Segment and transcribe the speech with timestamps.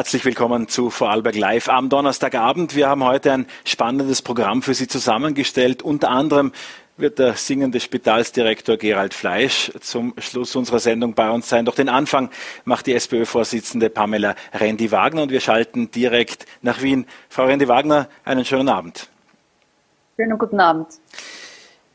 [0.00, 2.74] Herzlich willkommen zu Vorarlberg Live am Donnerstagabend.
[2.74, 5.82] Wir haben heute ein spannendes Programm für Sie zusammengestellt.
[5.82, 6.52] Unter anderem
[6.96, 11.66] wird der singende Spitalsdirektor Gerald Fleisch zum Schluss unserer Sendung bei uns sein.
[11.66, 12.30] Doch den Anfang
[12.64, 17.04] macht die SPÖ-Vorsitzende Pamela Rendi-Wagner und wir schalten direkt nach Wien.
[17.28, 19.10] Frau Rendi-Wagner, einen schönen Abend.
[20.16, 20.86] Schönen guten Abend.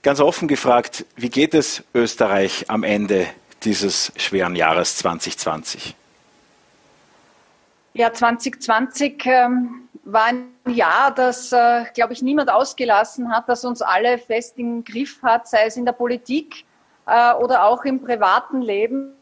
[0.03, 3.25] Ganz offen gefragt, wie geht es Österreich am Ende
[3.63, 5.95] dieses schweren Jahres 2020?
[7.97, 13.81] Ja, 2020 ähm, war ein Jahr, das, äh, glaube ich, niemand ausgelassen hat, das uns
[13.81, 16.65] alle fest im Griff hat, sei es in der Politik
[17.07, 19.13] äh, oder auch im privaten Leben.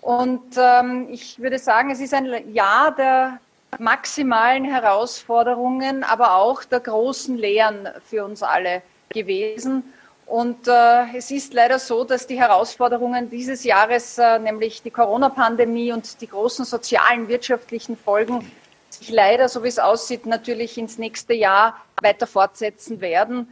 [0.00, 3.38] Und ähm, ich würde sagen, es ist ein Jahr der
[3.78, 9.84] maximalen Herausforderungen, aber auch der großen Lehren für uns alle gewesen.
[10.32, 15.92] Und äh, es ist leider so, dass die Herausforderungen dieses Jahres, äh, nämlich die Corona-Pandemie
[15.92, 18.50] und die großen sozialen, wirtschaftlichen Folgen,
[18.88, 23.46] sich leider, so wie es aussieht, natürlich ins nächste Jahr weiter fortsetzen werden.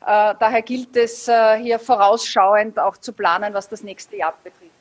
[0.00, 4.73] Äh, daher gilt es, äh, hier vorausschauend auch zu planen, was das nächste Jahr betrifft.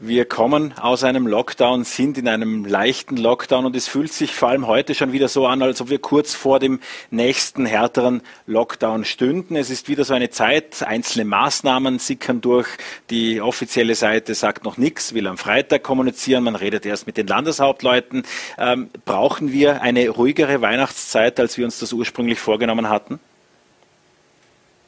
[0.00, 4.48] Wir kommen aus einem Lockdown, sind in einem leichten Lockdown und es fühlt sich vor
[4.48, 6.80] allem heute schon wieder so an, als ob wir kurz vor dem
[7.12, 9.54] nächsten härteren Lockdown stünden.
[9.54, 12.66] Es ist wieder so eine Zeit, einzelne Maßnahmen sickern durch.
[13.08, 17.28] Die offizielle Seite sagt noch nichts, will am Freitag kommunizieren, man redet erst mit den
[17.28, 18.24] Landeshauptleuten.
[18.58, 23.20] Ähm, brauchen wir eine ruhigere Weihnachtszeit, als wir uns das ursprünglich vorgenommen hatten?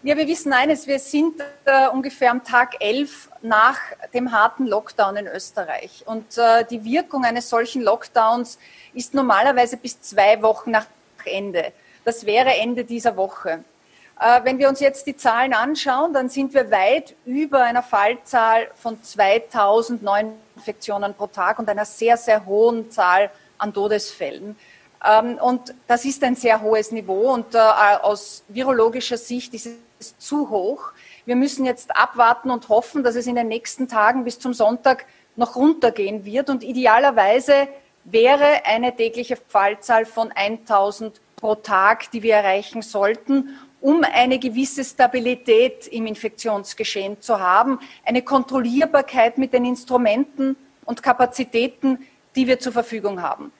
[0.07, 3.77] Ja, wir wissen eines, wir sind äh, ungefähr am Tag elf nach
[4.15, 6.05] dem harten Lockdown in Österreich.
[6.07, 8.57] Und äh, die Wirkung eines solchen Lockdowns
[8.95, 10.87] ist normalerweise bis zwei Wochen nach
[11.25, 11.73] Ende.
[12.05, 13.65] Das wäre Ende dieser Woche.
[14.21, 18.69] Äh, wenn wir uns jetzt die Zahlen anschauen, dann sind wir weit über einer Fallzahl
[18.77, 23.29] von 2000 Neuinfektionen pro Tag und einer sehr, sehr hohen Zahl
[23.59, 24.55] an Todesfällen.
[25.07, 29.69] Ähm, und das ist ein sehr hohes Niveau und äh, aus virologischer Sicht ist
[29.99, 30.93] es zu hoch.
[31.25, 35.07] Wir müssen jetzt abwarten und hoffen, dass es in den nächsten Tagen bis zum Sonntag
[35.37, 36.51] noch runtergehen wird.
[36.51, 37.69] Und idealerweise
[38.05, 44.85] wäre eine tägliche Fallzahl von 1000 pro Tag, die wir erreichen sollten, um eine gewisse
[44.85, 52.73] Stabilität im Infektionsgeschehen zu haben, eine Kontrollierbarkeit mit den Instrumenten und Kapazitäten, die wir zur
[52.73, 53.53] Verfügung haben.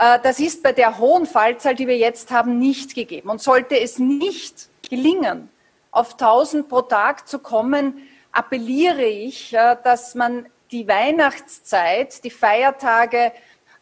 [0.00, 3.28] Äh, das ist bei der hohen Fallzahl, die wir jetzt haben, nicht gegeben.
[3.28, 5.50] Und sollte es nicht gelingen,
[5.90, 13.32] auf 1000 pro Tag zu kommen, appelliere ich, äh, dass man die Weihnachtszeit, die Feiertage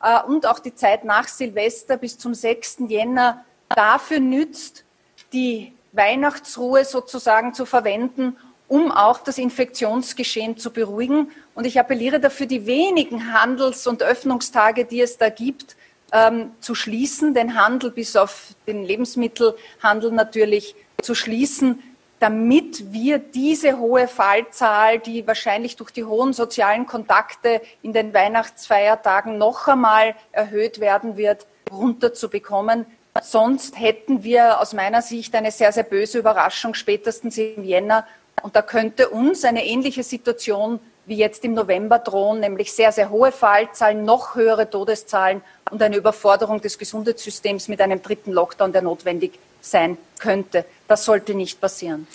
[0.02, 2.78] äh, und auch die Zeit nach Silvester bis zum 6.
[2.88, 4.84] Jänner dafür nützt,
[5.32, 8.36] die Weihnachtsruhe sozusagen zu verwenden,
[8.66, 11.30] um auch das Infektionsgeschehen zu beruhigen.
[11.54, 15.76] Und ich appelliere dafür, die wenigen Handels- und Öffnungstage, die es da gibt,
[16.12, 21.82] ähm, zu schließen, den Handel bis auf den Lebensmittelhandel natürlich zu schließen,
[22.20, 29.38] damit wir diese hohe Fallzahl, die wahrscheinlich durch die hohen sozialen Kontakte in den Weihnachtsfeiertagen
[29.38, 32.86] noch einmal erhöht werden wird, runterzubekommen.
[33.22, 38.06] Sonst hätten wir aus meiner Sicht eine sehr, sehr böse Überraschung spätestens im Jänner.
[38.42, 43.10] Und da könnte uns eine ähnliche Situation wie jetzt im November drohen, nämlich sehr, sehr
[43.10, 48.82] hohe Fallzahlen, noch höhere Todeszahlen und eine Überforderung des Gesundheitssystems mit einem dritten Lockdown, der
[48.82, 50.64] notwendig sein könnte.
[50.86, 52.06] Das sollte nicht passieren.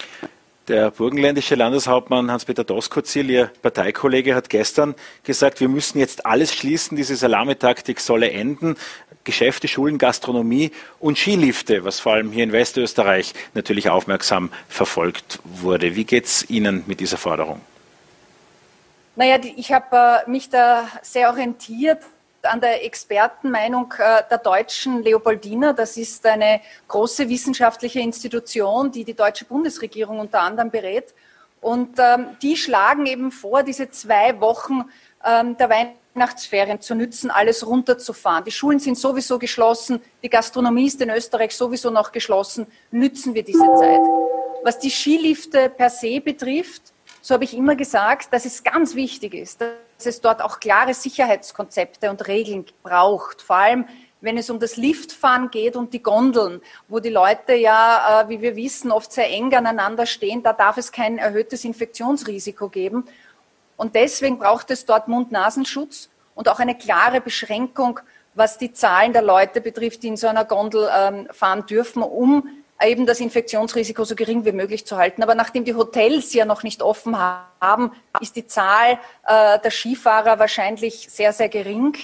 [0.69, 6.95] Der burgenländische Landeshauptmann Hans-Peter Doskozil, Ihr Parteikollege, hat gestern gesagt, wir müssen jetzt alles schließen,
[6.95, 8.77] diese Salamitaktik solle enden.
[9.25, 15.95] Geschäfte, Schulen, Gastronomie und Skilifte, was vor allem hier in Westösterreich natürlich aufmerksam verfolgt wurde.
[15.95, 17.59] Wie geht es Ihnen mit dieser Forderung?
[19.15, 21.99] Naja, ich habe äh, mich da sehr orientiert
[22.41, 25.73] an der Expertenmeinung äh, der deutschen Leopoldina.
[25.73, 31.13] Das ist eine große wissenschaftliche Institution, die die deutsche Bundesregierung unter anderem berät.
[31.61, 34.85] Und ähm, die schlagen eben vor, diese zwei Wochen
[35.23, 38.43] ähm, der Weihnachtsferien zu nützen, alles runterzufahren.
[38.43, 42.65] Die Schulen sind sowieso geschlossen, die Gastronomie ist in Österreich sowieso noch geschlossen.
[42.89, 44.01] Nützen wir diese Zeit.
[44.63, 46.92] Was die Skilifte per se betrifft,
[47.23, 50.93] so habe ich immer gesagt, dass es ganz wichtig ist, dass es dort auch klare
[50.93, 53.41] Sicherheitskonzepte und Regeln braucht.
[53.41, 53.85] Vor allem,
[54.19, 58.41] wenn es um das Liftfahren geht und die Gondeln, wo die Leute ja, äh, wie
[58.41, 63.05] wir wissen, oft sehr eng aneinander stehen, da darf es kein erhöhtes Infektionsrisiko geben.
[63.77, 68.01] Und deswegen braucht es dort Mund-Nasenschutz und auch eine klare Beschränkung,
[68.35, 72.62] was die Zahlen der Leute betrifft, die in so einer Gondel ähm, fahren dürfen, um
[72.85, 75.23] eben das Infektionsrisiko so gering wie möglich zu halten.
[75.23, 80.39] Aber nachdem die Hotels ja noch nicht offen haben, ist die Zahl äh, der Skifahrer
[80.39, 81.95] wahrscheinlich sehr, sehr gering.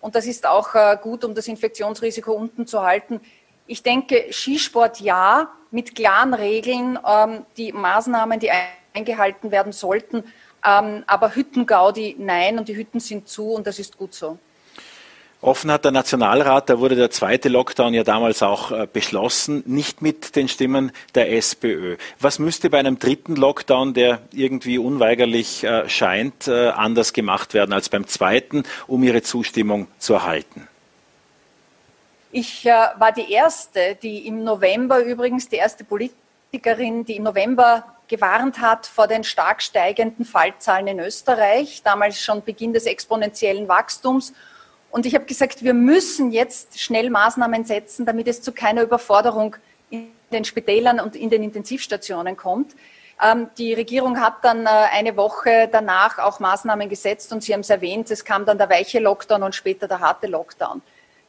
[0.00, 3.20] Und das ist auch äh, gut, um das Infektionsrisiko unten zu halten.
[3.66, 8.50] Ich denke, Skisport ja, mit klaren Regeln, ähm, die Maßnahmen, die
[8.94, 10.24] eingehalten werden sollten.
[10.64, 14.38] Ähm, aber Hüttengaudi nein und die Hütten sind zu und das ist gut so.
[15.46, 20.02] Offen hat der Nationalrat, da wurde der zweite Lockdown ja damals auch äh, beschlossen, nicht
[20.02, 21.98] mit den Stimmen der SPÖ.
[22.18, 27.72] Was müsste bei einem dritten Lockdown, der irgendwie unweigerlich äh, scheint, äh, anders gemacht werden
[27.72, 30.66] als beim zweiten, um Ihre Zustimmung zu erhalten?
[32.32, 38.60] Ich war die erste, die im November übrigens, die erste Politikerin, die im November gewarnt
[38.60, 44.32] hat vor den stark steigenden Fallzahlen in Österreich, damals schon Beginn des exponentiellen Wachstums.
[44.96, 49.54] Und ich habe gesagt, wir müssen jetzt schnell Maßnahmen setzen, damit es zu keiner Überforderung
[49.90, 52.74] in den Spitälern und in den Intensivstationen kommt.
[53.22, 57.60] Ähm, die Regierung hat dann äh, eine Woche danach auch Maßnahmen gesetzt und Sie haben
[57.60, 60.80] es erwähnt, es kam dann der weiche Lockdown und später der harte Lockdown.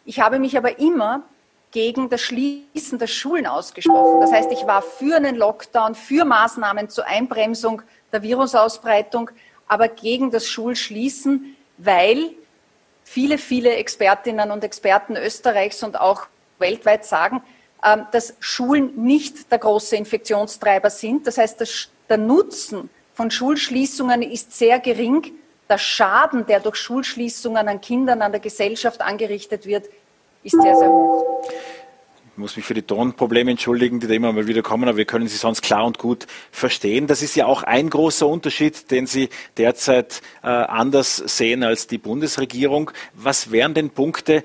[0.05, 1.23] Ich habe mich aber immer
[1.71, 4.21] gegen das Schließen der Schulen ausgesprochen.
[4.21, 7.81] Das heißt, ich war für einen Lockdown, für Maßnahmen zur Einbremsung
[8.13, 9.29] der Virusausbreitung,
[9.67, 12.31] aber gegen das Schulschließen, weil
[13.07, 16.27] viele, viele Expertinnen und Experten Österreichs und auch
[16.59, 17.41] weltweit sagen,
[17.83, 21.25] ähm, dass Schulen nicht der große Infektionstreiber sind.
[21.25, 25.31] Das heißt, der Nutzen von Schulschließungen ist sehr gering.
[25.69, 29.85] Der Schaden, der durch Schulschließungen an Kindern, an der Gesellschaft angerichtet wird,
[30.43, 31.43] ist sehr, sehr hoch.
[32.37, 35.05] Ich muss mich für die Tonprobleme entschuldigen, die da immer mal wieder kommen, aber wir
[35.05, 37.07] können sie sonst klar und gut verstehen.
[37.07, 41.97] Das ist ja auch ein großer Unterschied, den Sie derzeit äh, anders sehen als die
[41.97, 42.91] Bundesregierung.
[43.15, 44.43] Was wären denn Punkte,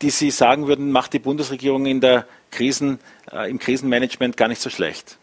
[0.00, 2.98] die Sie sagen würden, macht die Bundesregierung in der Krisen,
[3.30, 5.18] äh, im Krisenmanagement gar nicht so schlecht?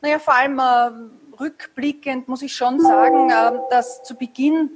[0.00, 4.70] Naja, vor allem äh, rückblickend muss ich schon sagen, äh, dass zu Beginn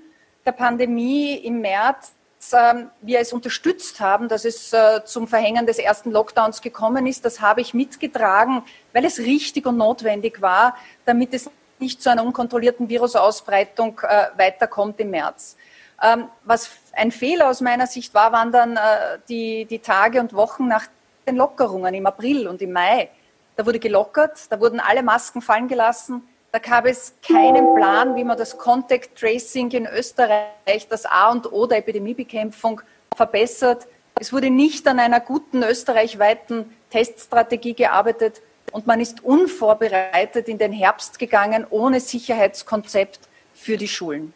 [0.44, 2.12] der Pandemie im März
[2.52, 7.24] ähm, wir es unterstützt haben, dass es äh, zum Verhängen des ersten Lockdowns gekommen ist.
[7.24, 8.62] Das habe ich mitgetragen,
[8.92, 14.98] weil es richtig und notwendig war, damit es nicht zu einer unkontrollierten Virusausbreitung äh, weiterkommt
[15.00, 15.56] im März.
[16.02, 20.32] Ähm, was ein Fehler aus meiner Sicht war, waren dann äh, die, die Tage und
[20.32, 20.86] Wochen nach
[21.26, 23.10] den Lockerungen im April und im Mai.
[23.56, 28.24] Da wurde gelockert, da wurden alle Masken fallen gelassen, da gab es keinen Plan, wie
[28.24, 32.82] man das Contact Tracing in Österreich, das A und O der Epidemiebekämpfung,
[33.16, 33.86] verbessert.
[34.20, 40.72] Es wurde nicht an einer guten österreichweiten Teststrategie gearbeitet und man ist unvorbereitet in den
[40.72, 43.20] Herbst gegangen, ohne Sicherheitskonzept
[43.54, 44.34] für die Schulen.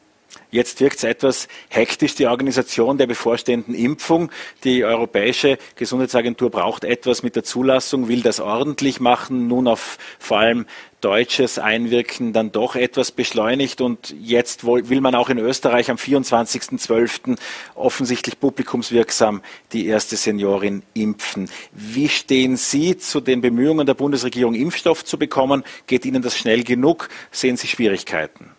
[0.50, 4.30] Jetzt wirkt es etwas hektisch, die Organisation der bevorstehenden Impfung.
[4.64, 10.38] Die Europäische Gesundheitsagentur braucht etwas mit der Zulassung, will das ordentlich machen, nun auf vor
[10.38, 10.66] allem
[11.06, 17.38] deutsches Einwirken dann doch etwas beschleunigt und jetzt will man auch in Österreich am 24.12.
[17.76, 21.48] offensichtlich publikumswirksam die erste Seniorin impfen.
[21.70, 25.62] Wie stehen Sie zu den Bemühungen der Bundesregierung, Impfstoff zu bekommen?
[25.86, 27.08] Geht Ihnen das schnell genug?
[27.30, 28.50] Sehen Sie Schwierigkeiten?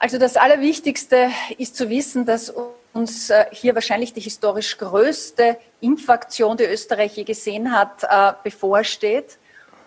[0.00, 2.52] Also das Allerwichtigste ist zu wissen, dass
[2.92, 9.38] uns äh, hier wahrscheinlich die historisch größte Impfaktion, die Österreich je gesehen hat, äh, bevorsteht.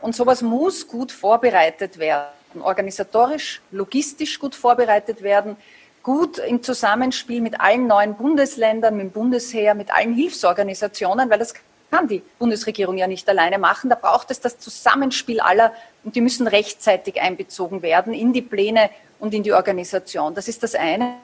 [0.01, 5.55] Und sowas muss gut vorbereitet werden, organisatorisch, logistisch gut vorbereitet werden,
[6.01, 11.53] gut im Zusammenspiel mit allen neuen Bundesländern, mit dem Bundesheer, mit allen Hilfsorganisationen, weil das
[11.91, 13.89] kann die Bundesregierung ja nicht alleine machen.
[13.89, 18.89] Da braucht es das Zusammenspiel aller und die müssen rechtzeitig einbezogen werden in die Pläne
[19.19, 20.33] und in die Organisation.
[20.33, 21.17] Das ist das eine.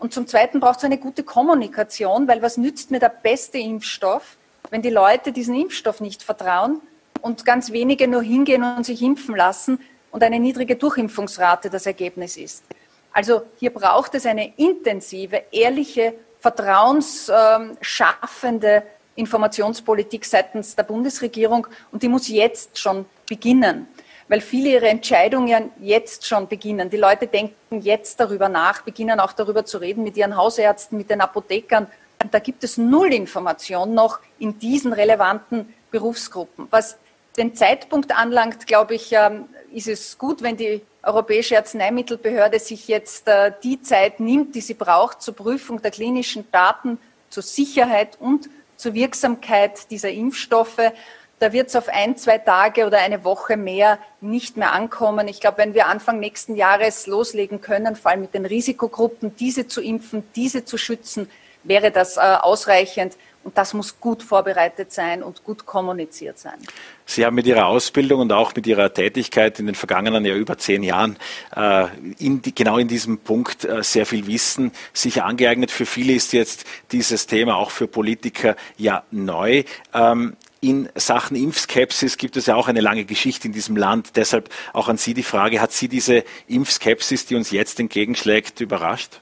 [0.00, 4.36] Und zum Zweiten braucht es eine gute Kommunikation, weil was nützt mir der beste Impfstoff,
[4.70, 6.82] wenn die Leute diesen Impfstoff nicht vertrauen
[7.24, 12.36] und ganz wenige nur hingehen und sich impfen lassen und eine niedrige Durchimpfungsrate das Ergebnis
[12.36, 12.64] ist.
[13.12, 18.82] Also hier braucht es eine intensive, ehrliche, vertrauensschaffende
[19.14, 23.88] Informationspolitik seitens der Bundesregierung und die muss jetzt schon beginnen
[24.26, 26.88] weil viele ihre Entscheidungen jetzt schon beginnen.
[26.88, 31.10] Die Leute denken jetzt darüber nach, beginnen auch darüber zu reden mit ihren Hausärzten, mit
[31.10, 31.88] den Apothekern.
[32.22, 36.68] Und da gibt es null Information noch in diesen relevanten Berufsgruppen.
[36.70, 36.96] Was
[37.36, 43.28] den Zeitpunkt anlangt, glaube ich, ähm, ist es gut, wenn die Europäische Arzneimittelbehörde sich jetzt
[43.28, 46.98] äh, die Zeit nimmt, die sie braucht zur Prüfung der klinischen Daten,
[47.28, 50.92] zur Sicherheit und zur Wirksamkeit dieser Impfstoffe.
[51.40, 55.28] Da wird es auf ein, zwei Tage oder eine Woche mehr nicht mehr ankommen.
[55.28, 59.66] Ich glaube, wenn wir Anfang nächsten Jahres loslegen können, vor allem mit den Risikogruppen, diese
[59.66, 61.28] zu impfen, diese zu schützen,
[61.64, 63.16] wäre das äh, ausreichend.
[63.44, 66.58] Und das muss gut vorbereitet sein und gut kommuniziert sein.
[67.04, 70.56] Sie haben mit Ihrer Ausbildung und auch mit Ihrer Tätigkeit in den vergangenen ja über
[70.56, 71.16] zehn Jahren
[71.54, 71.86] äh,
[72.18, 75.70] in die, genau in diesem Punkt äh, sehr viel Wissen sich angeeignet.
[75.70, 79.64] Für viele ist jetzt dieses Thema auch für Politiker ja neu.
[79.92, 84.16] Ähm, in Sachen Impfskepsis gibt es ja auch eine lange Geschichte in diesem Land.
[84.16, 89.20] Deshalb auch an Sie die Frage, hat Sie diese Impfskepsis, die uns jetzt entgegenschlägt, überrascht?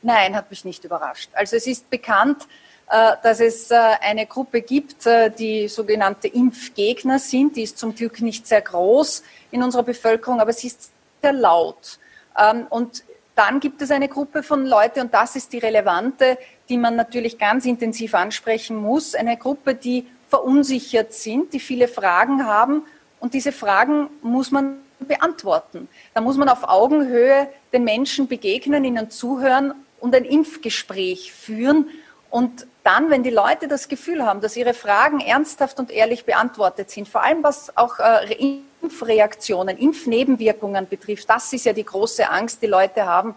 [0.00, 1.28] Nein, hat mich nicht überrascht.
[1.34, 2.46] Also es ist bekannt,
[2.88, 7.56] dass es äh, eine Gruppe gibt, äh, die sogenannte Impfgegner sind.
[7.56, 10.90] Die ist zum Glück nicht sehr groß in unserer Bevölkerung, aber sie ist
[11.20, 11.98] sehr laut.
[12.38, 13.02] Ähm, und
[13.34, 16.38] dann gibt es eine Gruppe von Leuten, und das ist die relevante,
[16.68, 22.46] die man natürlich ganz intensiv ansprechen muss, eine Gruppe, die verunsichert sind, die viele Fragen
[22.46, 22.84] haben.
[23.20, 25.88] Und diese Fragen muss man beantworten.
[26.14, 31.88] Da muss man auf Augenhöhe den Menschen begegnen, ihnen zuhören und ein Impfgespräch führen.
[32.30, 36.88] Und dann, wenn die Leute das Gefühl haben, dass ihre Fragen ernsthaft und ehrlich beantwortet
[36.88, 42.62] sind, vor allem was auch äh, Impfreaktionen, Impfnebenwirkungen betrifft, das ist ja die große Angst,
[42.62, 43.34] die Leute haben,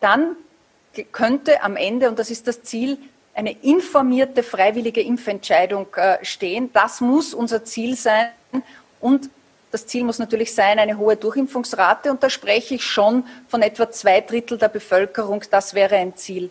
[0.00, 0.36] dann
[1.12, 2.98] könnte am Ende, und das ist das Ziel,
[3.32, 6.70] eine informierte, freiwillige Impfentscheidung äh, stehen.
[6.74, 8.28] Das muss unser Ziel sein.
[9.00, 9.30] Und
[9.72, 12.10] das Ziel muss natürlich sein, eine hohe Durchimpfungsrate.
[12.10, 15.42] Und da spreche ich schon von etwa zwei Drittel der Bevölkerung.
[15.50, 16.50] Das wäre ein Ziel,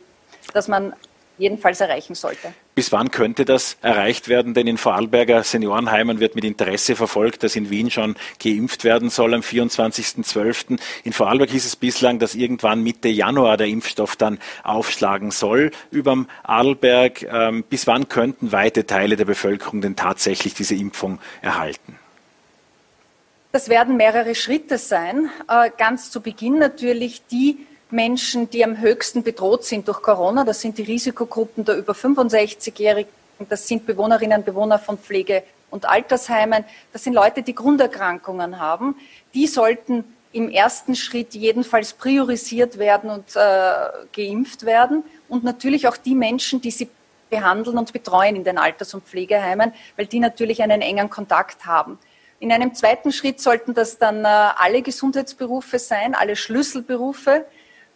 [0.53, 0.93] das man
[1.37, 2.53] jedenfalls erreichen sollte.
[2.75, 4.53] Bis wann könnte das erreicht werden?
[4.53, 9.33] Denn in Vorarlberger Seniorenheimen wird mit Interesse verfolgt, dass in Wien schon geimpft werden soll
[9.33, 10.79] am 24.12.
[11.03, 16.27] In Vorarlberg hieß es bislang, dass irgendwann Mitte Januar der Impfstoff dann aufschlagen soll überm
[16.43, 17.23] Arlberg.
[17.23, 21.99] Ähm, bis wann könnten weite Teile der Bevölkerung denn tatsächlich diese Impfung erhalten?
[23.51, 25.29] Das werden mehrere Schritte sein.
[25.47, 30.43] Äh, ganz zu Beginn natürlich die Menschen, die am höchsten bedroht sind durch Corona.
[30.43, 33.11] Das sind die Risikogruppen der über 65-Jährigen.
[33.49, 36.65] Das sind Bewohnerinnen und Bewohner von Pflege- und Altersheimen.
[36.91, 38.95] Das sind Leute, die Grunderkrankungen haben.
[39.33, 43.75] Die sollten im ersten Schritt jedenfalls priorisiert werden und äh,
[44.11, 45.03] geimpft werden.
[45.29, 46.89] Und natürlich auch die Menschen, die sie
[47.29, 51.99] behandeln und betreuen in den Alters- und Pflegeheimen, weil die natürlich einen engen Kontakt haben.
[52.39, 57.45] In einem zweiten Schritt sollten das dann äh, alle Gesundheitsberufe sein, alle Schlüsselberufe.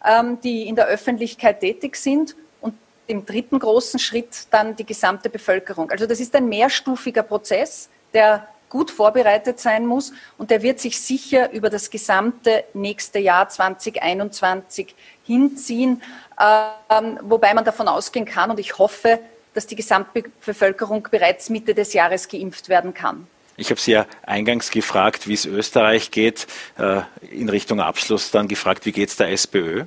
[0.04, 2.74] Ähm, die in der Öffentlichkeit tätig sind und
[3.08, 5.90] im dritten großen Schritt dann die gesamte Bevölkerung.
[5.90, 11.00] Also das ist ein mehrstufiger Prozess, der gut vorbereitet sein muss und der wird sich
[11.00, 16.00] sicher über das gesamte nächste Jahr 2021 hinziehen,
[16.40, 19.18] ähm, wobei man davon ausgehen kann und ich hoffe,
[19.54, 23.26] dass die Gesamtbevölkerung bereits Mitte des Jahres geimpft werden kann.
[23.60, 26.46] Ich habe Sie ja eingangs gefragt, wie es Österreich geht,
[26.78, 29.84] äh, in Richtung Abschluss dann gefragt, wie geht es der SPÖ?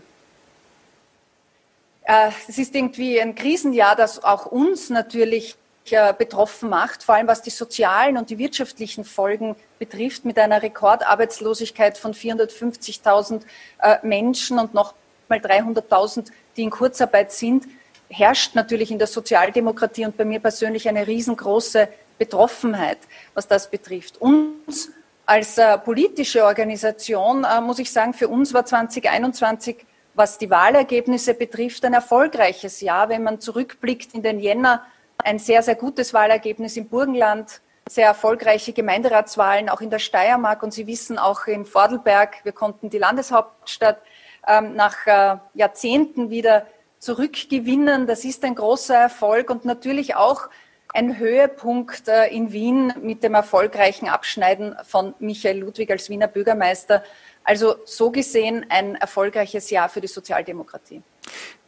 [2.03, 5.55] Äh, es ist irgendwie ein Krisenjahr, das auch uns natürlich
[5.89, 10.61] äh, betroffen macht, vor allem was die sozialen und die wirtschaftlichen Folgen betrifft, mit einer
[10.61, 13.43] Rekordarbeitslosigkeit von 450.000
[14.03, 14.93] Menschen und noch
[15.29, 17.67] mal 300.000, die in Kurzarbeit sind,
[18.09, 21.87] herrscht natürlich in der Sozialdemokratie und bei mir persönlich eine riesengroße
[22.21, 22.99] Betroffenheit,
[23.33, 24.21] was das betrifft.
[24.21, 24.91] Uns
[25.25, 31.33] als äh, politische Organisation, äh, muss ich sagen, für uns war 2021, was die Wahlergebnisse
[31.33, 33.09] betrifft, ein erfolgreiches Jahr.
[33.09, 34.85] Wenn man zurückblickt in den Jänner,
[35.17, 37.59] ein sehr, sehr gutes Wahlergebnis im Burgenland,
[37.89, 42.91] sehr erfolgreiche Gemeinderatswahlen auch in der Steiermark und Sie wissen auch in Vordelberg, wir konnten
[42.91, 43.99] die Landeshauptstadt
[44.47, 46.67] ähm, nach äh, Jahrzehnten wieder
[46.99, 48.05] zurückgewinnen.
[48.05, 50.49] Das ist ein großer Erfolg und natürlich auch
[50.93, 57.03] ein Höhepunkt äh, in Wien mit dem erfolgreichen Abschneiden von Michael Ludwig als Wiener Bürgermeister.
[57.43, 61.01] Also so gesehen ein erfolgreiches Jahr für die Sozialdemokratie.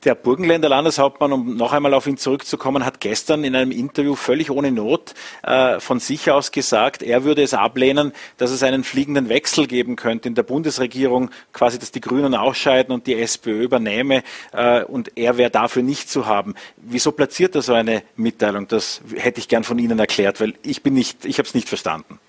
[0.03, 4.51] Der Burgenländer Landeshauptmann, um noch einmal auf ihn zurückzukommen, hat gestern in einem Interview völlig
[4.51, 5.13] ohne Not
[5.44, 9.96] äh, von sich aus gesagt, er würde es ablehnen, dass es einen fliegenden Wechsel geben
[9.96, 15.18] könnte in der Bundesregierung, quasi, dass die Grünen ausscheiden und die SPÖ übernehme äh, und
[15.18, 16.53] er wäre dafür nicht zu haben.
[16.75, 18.68] Wieso platziert er so eine Mitteilung?
[18.68, 21.70] Das hätte ich gern von Ihnen erklärt, weil ich bin nicht, ich habe es nicht
[21.70, 22.20] verstanden.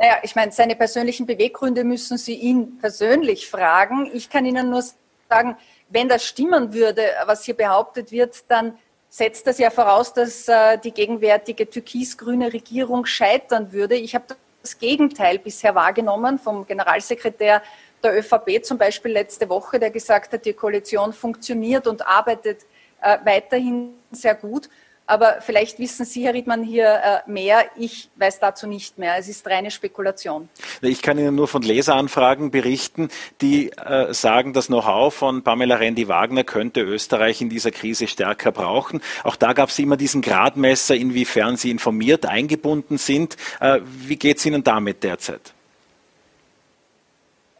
[0.00, 4.10] Naja, ich meine, seine persönlichen Beweggründe müssen Sie ihn persönlich fragen.
[4.14, 4.82] Ich kann Ihnen nur
[5.28, 5.58] sagen,
[5.90, 8.78] wenn das stimmen würde, was hier behauptet wird, dann
[9.10, 13.94] setzt das ja voraus, dass äh, die gegenwärtige türkis-grüne Regierung scheitern würde.
[13.94, 14.24] Ich habe
[14.62, 17.62] das Gegenteil bisher wahrgenommen vom Generalsekretär
[18.02, 22.64] der ÖVP zum Beispiel letzte Woche, der gesagt hat, die Koalition funktioniert und arbeitet
[23.02, 24.70] äh, weiterhin sehr gut.
[25.10, 27.64] Aber vielleicht wissen Sie, Herr Riedmann, hier äh, mehr.
[27.76, 29.16] Ich weiß dazu nicht mehr.
[29.18, 30.48] Es ist reine Spekulation.
[30.82, 33.08] Ich kann Ihnen nur von Leseranfragen berichten,
[33.40, 39.00] die äh, sagen, das Know-how von Pamela Rendi-Wagner könnte Österreich in dieser Krise stärker brauchen.
[39.24, 43.36] Auch da gab es immer diesen Gradmesser, inwiefern Sie informiert eingebunden sind.
[43.58, 45.54] Äh, wie geht es Ihnen damit derzeit?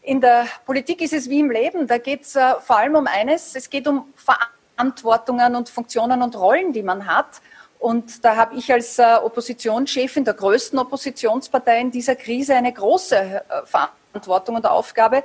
[0.02, 1.88] In der Politik ist es wie im Leben.
[1.88, 3.56] Da geht es äh, vor allem um eines.
[3.56, 4.59] Es geht um Verantwortung.
[4.80, 7.42] Verantwortungen und Funktionen und Rollen, die man hat.
[7.78, 13.16] Und da habe ich als äh, Oppositionschefin der größten Oppositionspartei in dieser Krise eine große
[13.16, 15.22] äh, Verantwortung und Aufgabe.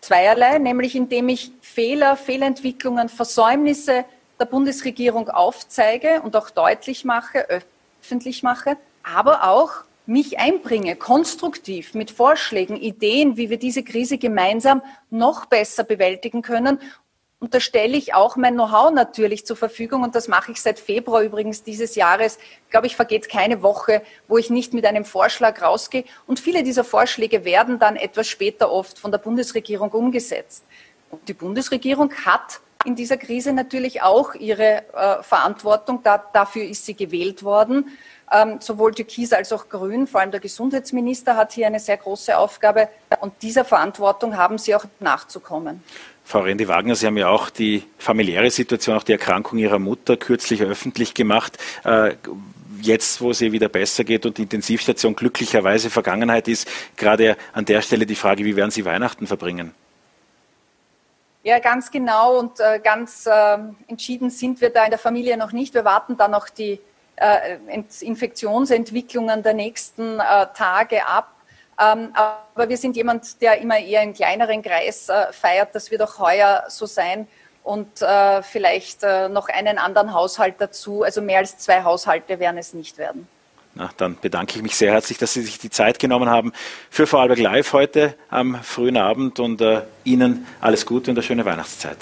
[0.00, 4.04] Zweierlei, nämlich indem ich Fehler, Fehlentwicklungen, Versäumnisse
[4.38, 7.46] der Bundesregierung aufzeige und auch deutlich mache,
[8.00, 14.82] öffentlich mache, aber auch mich einbringe, konstruktiv mit Vorschlägen, Ideen, wie wir diese Krise gemeinsam
[15.10, 16.78] noch besser bewältigen können
[17.40, 20.02] und da stelle ich auch mein Know-how natürlich zur Verfügung.
[20.02, 22.38] Und das mache ich seit Februar übrigens dieses Jahres.
[22.64, 26.04] Ich glaube, ich vergeht keine Woche, wo ich nicht mit einem Vorschlag rausgehe.
[26.26, 30.64] Und viele dieser Vorschläge werden dann etwas später oft von der Bundesregierung umgesetzt.
[31.10, 36.02] Und die Bundesregierung hat in dieser Krise natürlich auch ihre äh, Verantwortung.
[36.02, 37.86] Da, dafür ist sie gewählt worden.
[38.32, 42.36] Ähm, sowohl Türkis als auch Grün, vor allem der Gesundheitsminister hat hier eine sehr große
[42.36, 42.88] Aufgabe.
[43.20, 45.82] Und dieser Verantwortung haben sie auch nachzukommen.
[46.24, 50.16] Frau Rendi Wagner, Sie haben ja auch die familiäre Situation, auch die Erkrankung Ihrer Mutter
[50.16, 51.58] kürzlich öffentlich gemacht.
[51.82, 52.14] Äh,
[52.80, 57.64] jetzt, wo es ihr wieder besser geht und die Intensivstation glücklicherweise Vergangenheit ist, gerade an
[57.64, 59.74] der Stelle die Frage, wie werden Sie Weihnachten verbringen?
[61.42, 63.58] Ja, ganz genau und äh, ganz äh,
[63.88, 65.74] entschieden sind wir da in der Familie noch nicht.
[65.74, 66.78] Wir warten da noch die
[68.00, 71.34] Infektionsentwicklungen der nächsten äh, Tage ab.
[71.78, 75.74] Ähm, aber wir sind jemand, der immer eher in kleineren Kreis äh, feiert.
[75.74, 77.26] Das wird auch heuer so sein.
[77.62, 81.02] Und äh, vielleicht äh, noch einen anderen Haushalt dazu.
[81.02, 83.28] Also mehr als zwei Haushalte werden es nicht werden.
[83.74, 86.52] Na, dann bedanke ich mich sehr herzlich, dass Sie sich die Zeit genommen haben
[86.90, 91.44] für Vorarlberg Live heute am frühen Abend und äh, Ihnen alles Gute und eine schöne
[91.44, 91.98] Weihnachtszeit.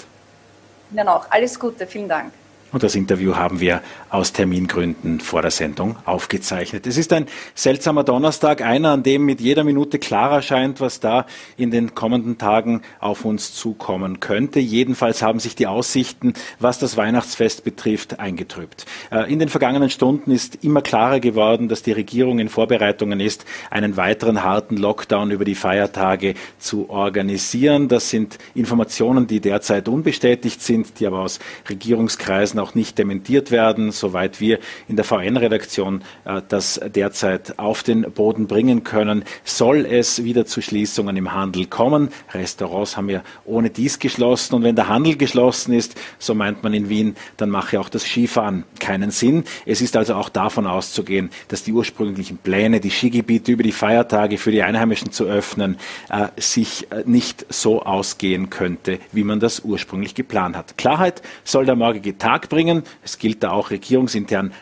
[0.91, 1.29] Ihnen auch.
[1.29, 1.85] Alles Gute.
[1.85, 2.33] Vielen Dank.
[2.71, 6.85] Und das Interview haben wir aus Termingründen vor der Sendung aufgezeichnet.
[6.85, 11.25] Es ist ein seltsamer Donnerstag, einer, an dem mit jeder Minute klarer scheint, was da
[11.57, 14.59] in den kommenden Tagen auf uns zukommen könnte.
[14.59, 18.85] Jedenfalls haben sich die Aussichten, was das Weihnachtsfest betrifft, eingetrübt.
[19.11, 23.45] Äh, in den vergangenen Stunden ist immer klarer geworden, dass die Regierung in Vorbereitungen ist,
[23.71, 27.87] einen weiteren harten Lockdown über die Feiertage zu organisieren.
[27.87, 33.91] Das sind Informationen, die derzeit unbestätigt sind, die aber aus Regierungskreisen auch nicht dementiert werden,
[33.91, 39.23] soweit wir in der VN-Redaktion äh, das derzeit auf den Boden bringen können.
[39.43, 42.09] Soll es wieder zu Schließungen im Handel kommen?
[42.33, 46.73] Restaurants haben ja ohne dies geschlossen und wenn der Handel geschlossen ist, so meint man
[46.73, 49.43] in Wien, dann mache auch das Skifahren keinen Sinn.
[49.65, 54.37] Es ist also auch davon auszugehen, dass die ursprünglichen Pläne, die Skigebiete über die Feiertage
[54.37, 55.77] für die Einheimischen zu öffnen,
[56.09, 60.77] äh, sich äh, nicht so ausgehen könnte, wie man das ursprünglich geplant hat.
[60.77, 62.83] Klarheit soll der morgige Tag bringen.
[63.03, 64.53] Es gilt da auch regierungsintern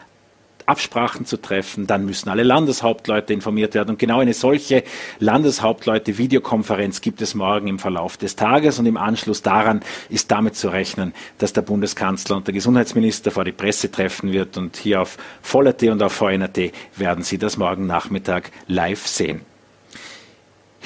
[0.68, 3.92] Absprachen zu treffen, dann müssen alle Landeshauptleute informiert werden.
[3.92, 4.84] Und genau eine solche
[5.20, 8.78] Landeshauptleute-Videokonferenz gibt es morgen im Verlauf des Tages.
[8.78, 13.46] Und im Anschluss daran ist damit zu rechnen, dass der Bundeskanzler und der Gesundheitsminister vor
[13.46, 14.58] die Presse treffen wird.
[14.58, 19.47] Und hier auf Voller.t und auf VNRT werden Sie das morgen Nachmittag live sehen.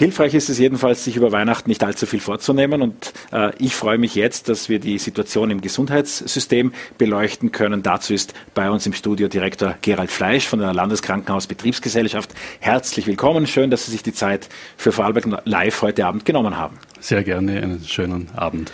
[0.02, 2.82] Hilfreich ist es jedenfalls, sich über Weihnachten nicht allzu viel vorzunehmen.
[2.82, 7.84] Und äh, ich freue mich jetzt, dass wir die Situation im Gesundheitssystem beleuchten können.
[7.84, 12.34] Dazu ist bei uns im Studio Direktor Gerald Fleisch von der Landeskrankenhausbetriebsgesellschaft.
[12.62, 13.46] Herzlich willkommen.
[13.46, 16.80] Schön, dass Sie sich die Zeit für Vorarlberg Live heute Abend genommen haben.
[17.00, 17.62] Sehr gerne.
[17.62, 18.72] Einen schönen Abend.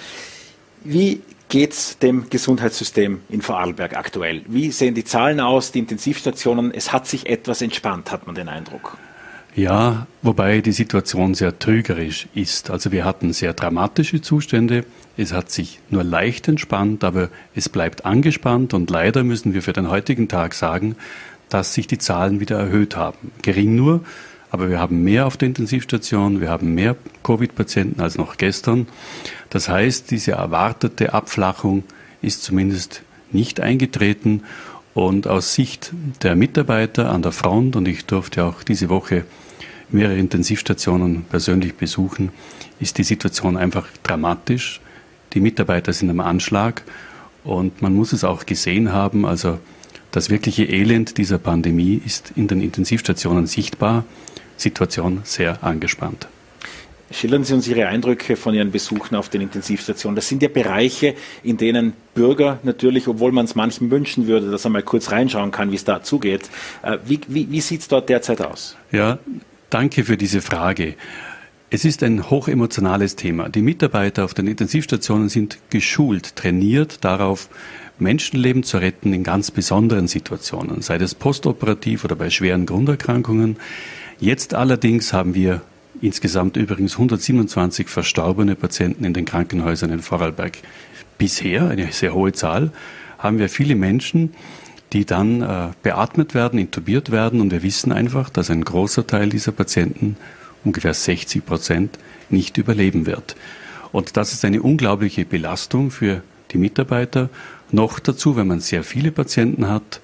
[0.86, 4.44] Wie geht es dem Gesundheitssystem in Vorarlberg aktuell?
[4.48, 6.74] Wie sehen die Zahlen aus, die Intensivstationen?
[6.74, 8.98] Es hat sich etwas entspannt, hat man den Eindruck.
[9.58, 12.70] Ja, wobei die Situation sehr trügerisch ist.
[12.70, 14.86] Also wir hatten sehr dramatische Zustände.
[15.18, 19.74] Es hat sich nur leicht entspannt, aber es bleibt angespannt und leider müssen wir für
[19.74, 20.96] den heutigen Tag sagen,
[21.50, 23.32] dass sich die Zahlen wieder erhöht haben.
[23.42, 24.02] Gering nur,
[24.52, 28.88] aber wir haben mehr auf der Intensivstation, wir haben mehr Covid-Patienten als noch gestern.
[29.50, 31.84] Das heißt, diese erwartete Abflachung
[32.22, 34.44] ist zumindest nicht eingetreten
[34.98, 39.26] und aus Sicht der Mitarbeiter an der Front, und ich durfte auch diese Woche
[39.90, 42.32] mehrere Intensivstationen persönlich besuchen,
[42.80, 44.82] ist die Situation einfach dramatisch.
[45.34, 46.82] Die Mitarbeiter sind am Anschlag
[47.44, 49.60] und man muss es auch gesehen haben, also
[50.10, 54.04] das wirkliche Elend dieser Pandemie ist in den Intensivstationen sichtbar.
[54.58, 56.28] Situation sehr angespannt.
[57.10, 60.16] Schildern Sie uns Ihre Eindrücke von Ihren Besuchen auf den Intensivstationen.
[60.16, 64.66] Das sind ja Bereiche, in denen Bürger natürlich, obwohl man es manchen wünschen würde, dass
[64.66, 66.50] er mal kurz reinschauen kann, wie es da zugeht.
[66.84, 68.76] Äh, wie, wie, wie sieht es dort derzeit aus?
[68.92, 69.20] Ja,
[69.70, 70.96] danke für diese Frage.
[71.70, 73.50] Es ist ein hochemotionales Thema.
[73.50, 77.50] Die Mitarbeiter auf den Intensivstationen sind geschult, trainiert darauf,
[78.00, 83.58] Menschenleben zu retten in ganz besonderen Situationen, sei das postoperativ oder bei schweren Grunderkrankungen.
[84.20, 85.62] Jetzt allerdings haben wir
[86.02, 90.58] insgesamt übrigens 127 verstorbene Patienten in den Krankenhäusern in Vorarlberg.
[91.18, 92.72] Bisher, eine sehr hohe Zahl,
[93.18, 94.34] haben wir viele Menschen,
[94.94, 99.30] die dann äh, beatmet werden, intubiert werden und wir wissen einfach, dass ein großer Teil
[99.30, 100.16] dieser Patienten,
[100.64, 103.36] ungefähr 60 Prozent, nicht überleben wird.
[103.92, 107.30] Und das ist eine unglaubliche Belastung für die Mitarbeiter
[107.72, 110.02] noch dazu, wenn man sehr viele Patienten hat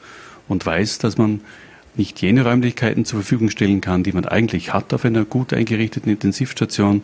[0.47, 1.41] und weiß, dass man
[1.95, 6.11] nicht jene Räumlichkeiten zur Verfügung stellen kann, die man eigentlich hat auf einer gut eingerichteten
[6.11, 7.03] Intensivstation.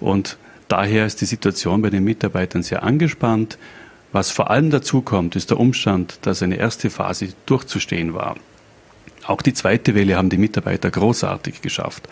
[0.00, 3.58] Und daher ist die Situation bei den Mitarbeitern sehr angespannt.
[4.12, 8.36] Was vor allem dazu kommt, ist der Umstand, dass eine erste Phase durchzustehen war.
[9.26, 12.08] Auch die zweite Welle haben die Mitarbeiter großartig geschafft.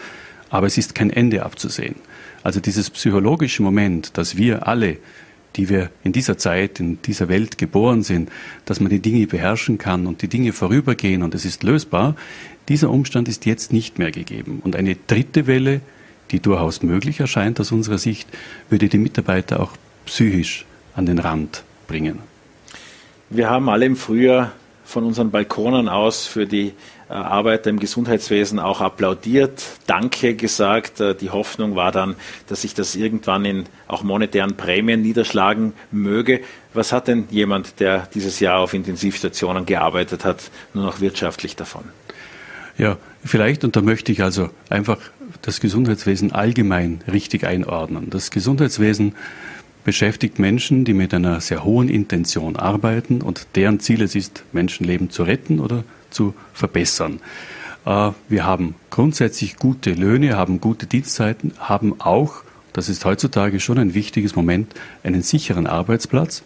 [0.51, 1.97] Aber es ist kein Ende abzusehen.
[2.43, 4.99] Also dieses psychologische Moment, dass wir alle
[5.57, 8.31] die wir in dieser Zeit, in dieser Welt geboren sind,
[8.65, 12.15] dass man die Dinge beherrschen kann und die Dinge vorübergehen und es ist lösbar,
[12.69, 14.61] dieser Umstand ist jetzt nicht mehr gegeben.
[14.63, 15.81] Und eine dritte Welle,
[16.31, 18.29] die durchaus möglich erscheint aus unserer Sicht,
[18.69, 19.73] würde die Mitarbeiter auch
[20.07, 22.21] psychisch an den Rand bringen.
[23.31, 24.53] Wir haben alle im Frühjahr
[24.85, 26.73] von unseren Balkonen aus für die
[27.09, 31.01] Arbeiter im Gesundheitswesen auch applaudiert, Danke gesagt.
[31.01, 32.17] Äh, die Hoffnung war dann,
[32.49, 36.41] dass sich das irgendwann in auch monetären Prämien niederschlagen möge.
[36.75, 41.85] Was hat denn jemand, der dieses Jahr auf Intensivstationen gearbeitet hat, nur noch wirtschaftlich davon?
[42.77, 44.99] Ja, vielleicht, und da möchte ich also einfach
[45.43, 48.11] das Gesundheitswesen allgemein richtig einordnen.
[48.11, 49.15] Das Gesundheitswesen
[49.89, 55.09] beschäftigt Menschen, die mit einer sehr hohen Intention arbeiten und deren Ziel es ist, Menschenleben
[55.09, 57.21] zu retten oder zu verbessern.
[57.87, 62.43] Äh, wir haben grundsätzlich gute Löhne, haben gute Dienstzeiten, haben auch,
[62.75, 64.75] das ist heutzutage schon ein wichtiges Moment,
[65.05, 66.43] einen sicheren Arbeitsplatz.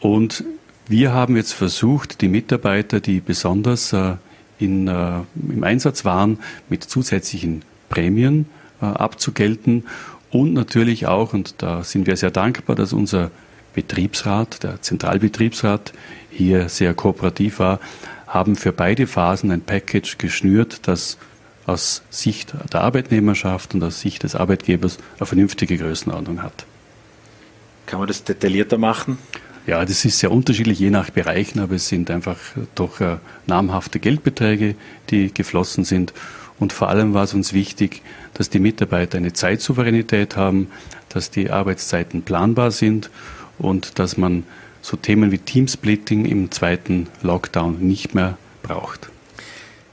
[0.00, 0.42] Und
[0.88, 4.16] wir haben jetzt versucht, die Mitarbeiter, die besonders äh,
[4.58, 8.46] in, äh, im Einsatz waren, mit zusätzlichen Prämien
[8.80, 9.84] abzugelten
[10.30, 13.30] und natürlich auch, und da sind wir sehr dankbar, dass unser
[13.74, 15.92] Betriebsrat, der Zentralbetriebsrat,
[16.30, 17.80] hier sehr kooperativ war,
[18.26, 21.16] haben für beide Phasen ein Package geschnürt, das
[21.66, 26.66] aus Sicht der Arbeitnehmerschaft und aus Sicht des Arbeitgebers eine vernünftige Größenordnung hat.
[27.86, 29.18] Kann man das detaillierter machen?
[29.66, 32.38] Ja, das ist sehr unterschiedlich, je nach Bereichen, aber es sind einfach
[32.74, 34.76] doch äh, namhafte Geldbeträge,
[35.10, 36.14] die geflossen sind.
[36.58, 38.02] Und vor allem war es uns wichtig,
[38.38, 40.68] dass die Mitarbeiter eine Zeitsouveränität haben,
[41.08, 43.10] dass die Arbeitszeiten planbar sind
[43.58, 44.44] und dass man
[44.80, 49.10] so Themen wie Teamsplitting im zweiten Lockdown nicht mehr braucht.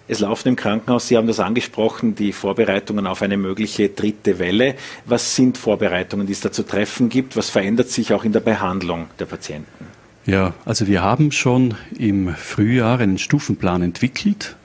[0.07, 4.75] Es laufen im Krankenhaus, Sie haben das angesprochen, die Vorbereitungen auf eine mögliche dritte Welle.
[5.05, 7.35] Was sind Vorbereitungen, die es da zu treffen gibt?
[7.35, 9.87] Was verändert sich auch in der Behandlung der Patienten?
[10.27, 14.55] Ja, also wir haben schon im Frühjahr einen Stufenplan entwickelt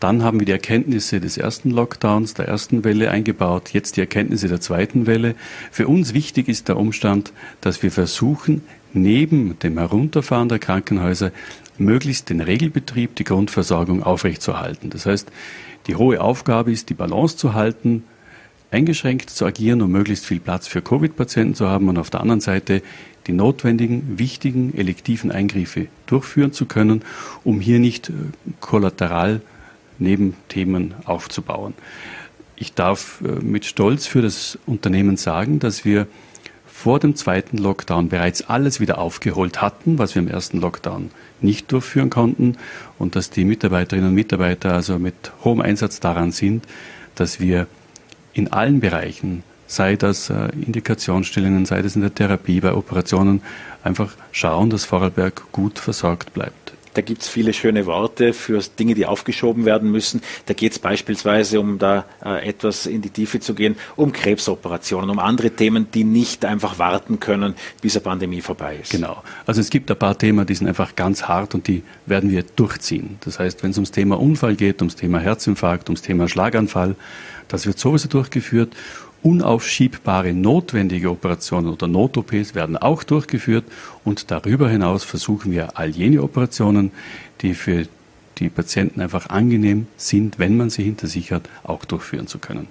[0.00, 4.48] dann haben wir die Erkenntnisse des ersten Lockdowns, der ersten Welle eingebaut, jetzt die Erkenntnisse
[4.48, 5.34] der zweiten Welle.
[5.70, 11.32] Für uns wichtig ist der Umstand, dass wir versuchen, neben dem Herunterfahren der Krankenhäuser
[11.78, 14.90] möglichst den Regelbetrieb, die Grundversorgung aufrechtzuerhalten.
[14.90, 15.30] Das heißt,
[15.86, 18.04] die hohe Aufgabe ist, die Balance zu halten,
[18.70, 22.40] eingeschränkt zu agieren, um möglichst viel Platz für Covid-Patienten zu haben und auf der anderen
[22.40, 22.82] Seite
[23.26, 27.02] die notwendigen, wichtigen, elektiven Eingriffe durchführen zu können,
[27.44, 28.12] um hier nicht äh,
[28.60, 29.40] kollateral
[30.00, 31.74] Nebenthemen aufzubauen.
[32.56, 36.06] Ich darf äh, mit Stolz für das Unternehmen sagen, dass wir
[36.66, 41.10] vor dem zweiten Lockdown bereits alles wieder aufgeholt hatten, was wir im ersten Lockdown
[41.42, 42.56] nicht durchführen konnten
[42.98, 46.64] und dass die Mitarbeiterinnen und Mitarbeiter also mit hohem Einsatz daran sind,
[47.16, 47.66] dass wir
[48.32, 53.42] in allen Bereichen, sei das äh, Indikationsstellungen, sei das in der Therapie, bei Operationen,
[53.84, 56.72] einfach schauen, dass Vorarlberg gut versorgt bleibt.
[57.00, 60.20] Da gibt es viele schöne Worte für Dinge, die aufgeschoben werden müssen.
[60.44, 65.08] Da geht es beispielsweise, um da äh, etwas in die Tiefe zu gehen, um Krebsoperationen,
[65.08, 68.90] um andere Themen, die nicht einfach warten können, bis eine Pandemie vorbei ist.
[68.90, 69.22] Genau.
[69.46, 72.42] Also es gibt ein paar Themen, die sind einfach ganz hart und die werden wir
[72.42, 73.16] durchziehen.
[73.20, 76.96] Das heißt, wenn es ums Thema Unfall geht, ums Thema Herzinfarkt, ums Thema Schlaganfall,
[77.48, 78.76] das wird sowieso durchgeführt
[79.22, 83.64] Unaufschiebbare notwendige Operationen oder Not-OPs werden auch durchgeführt
[84.04, 86.90] und darüber hinaus versuchen wir all jene Operationen,
[87.42, 87.86] die für
[88.38, 92.66] die Patienten einfach angenehm sind, wenn man sie hinter sich hat, auch durchführen zu können.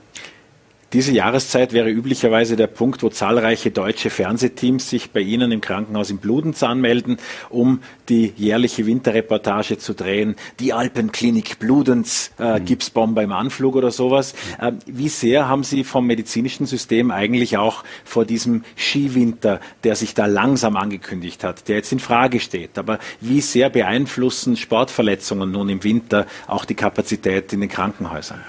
[0.92, 6.10] Diese Jahreszeit wäre üblicherweise der Punkt, wo zahlreiche deutsche Fernsehteams sich bei Ihnen im Krankenhaus
[6.10, 7.18] in Bludenz anmelden,
[7.52, 10.36] um die jährliche Winterreportage zu drehen.
[10.60, 12.66] Die Alpenklinik Bludenz, äh, mhm.
[12.66, 14.34] Gipsbomber im Anflug oder sowas.
[14.60, 20.16] Äh, wie sehr haben Sie vom medizinischen System eigentlich auch vor diesem Skiwinter, der sich
[20.16, 25.70] da langsam angekündigt hat, der jetzt in Frage steht, aber wie sehr beeinflussen Sportverletzungen nun
[25.70, 28.40] im Winter auch die Kapazität in den Krankenhäusern?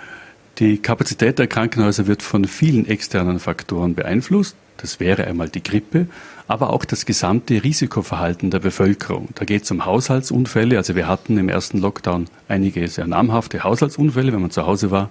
[0.60, 4.56] Die Kapazität der Krankenhäuser wird von vielen externen Faktoren beeinflusst.
[4.76, 6.06] Das wäre einmal die Grippe,
[6.48, 9.30] aber auch das gesamte Risikoverhalten der Bevölkerung.
[9.36, 10.76] Da geht es um Haushaltsunfälle.
[10.76, 15.08] Also wir hatten im ersten Lockdown einige sehr namhafte Haushaltsunfälle, wenn man zu Hause war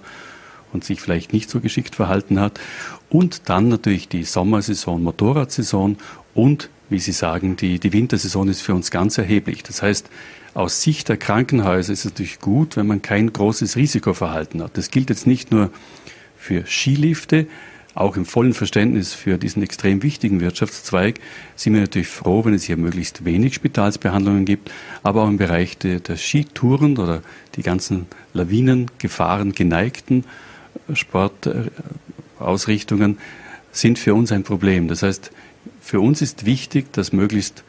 [0.72, 2.60] und sich vielleicht nicht so geschickt verhalten hat.
[3.08, 5.96] Und dann natürlich die Sommersaison, Motorradsaison
[6.32, 9.64] und, wie Sie sagen, die, die Wintersaison ist für uns ganz erheblich.
[9.64, 10.10] Das heißt,
[10.54, 14.76] aus Sicht der Krankenhäuser ist es natürlich gut, wenn man kein großes Risikoverhalten hat.
[14.76, 15.70] Das gilt jetzt nicht nur
[16.36, 17.46] für Skilifte,
[17.94, 21.20] auch im vollen Verständnis für diesen extrem wichtigen Wirtschaftszweig
[21.56, 24.70] sind wir natürlich froh, wenn es hier möglichst wenig Spitalsbehandlungen gibt,
[25.02, 27.22] aber auch im Bereich der, der Skitouren oder
[27.56, 30.24] die ganzen Lawinengefahren geneigten
[30.92, 33.18] Sportausrichtungen
[33.72, 34.86] sind für uns ein Problem.
[34.86, 35.32] Das heißt,
[35.80, 37.64] für uns ist wichtig, dass möglichst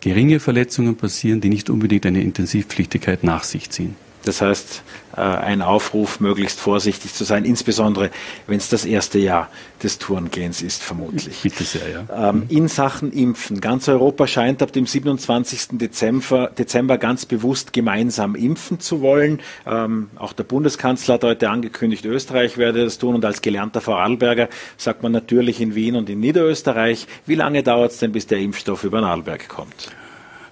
[0.00, 3.96] geringe Verletzungen passieren, die nicht unbedingt eine Intensivpflichtigkeit nach sich ziehen.
[4.24, 4.82] Das heißt,
[5.16, 8.10] äh, ein Aufruf, möglichst vorsichtig zu sein, insbesondere
[8.46, 9.48] wenn es das erste Jahr
[9.82, 11.40] des Tourengehens ist, vermutlich.
[11.42, 12.30] Bitte sehr, ja.
[12.30, 13.60] Ähm, in Sachen Impfen.
[13.60, 15.78] Ganz Europa scheint ab dem 27.
[15.78, 19.40] Dezember, Dezember ganz bewusst gemeinsam impfen zu wollen.
[19.66, 24.48] Ähm, auch der Bundeskanzler hat heute angekündigt, Österreich werde das tun und als gelernter Vorarlberger
[24.76, 27.06] sagt man natürlich in Wien und in Niederösterreich.
[27.26, 29.90] Wie lange dauert es denn, bis der Impfstoff über den Arlberg kommt?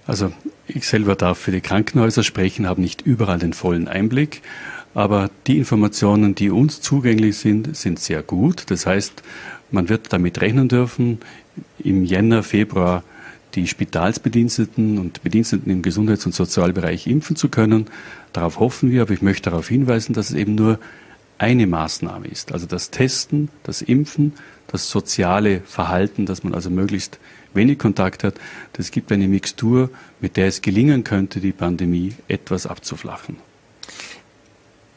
[0.07, 0.31] Also
[0.67, 4.41] ich selber darf für die Krankenhäuser sprechen, habe nicht überall den vollen Einblick,
[4.93, 8.63] aber die Informationen, die uns zugänglich sind, sind sehr gut.
[8.71, 9.21] Das heißt,
[9.69, 11.19] man wird damit rechnen dürfen,
[11.77, 13.03] im Jänner, Februar
[13.55, 17.87] die Spitalsbediensteten und Bediensteten im Gesundheits- und Sozialbereich impfen zu können.
[18.31, 20.79] Darauf hoffen wir, aber ich möchte darauf hinweisen, dass es eben nur
[21.37, 22.51] eine Maßnahme ist.
[22.51, 24.33] Also das Testen, das Impfen,
[24.67, 27.19] das soziale Verhalten, dass man also möglichst
[27.57, 28.35] wenig Kontakt hat,
[28.73, 29.89] das gibt eine Mixtur,
[30.21, 33.37] mit der es gelingen könnte, die Pandemie etwas abzuflachen.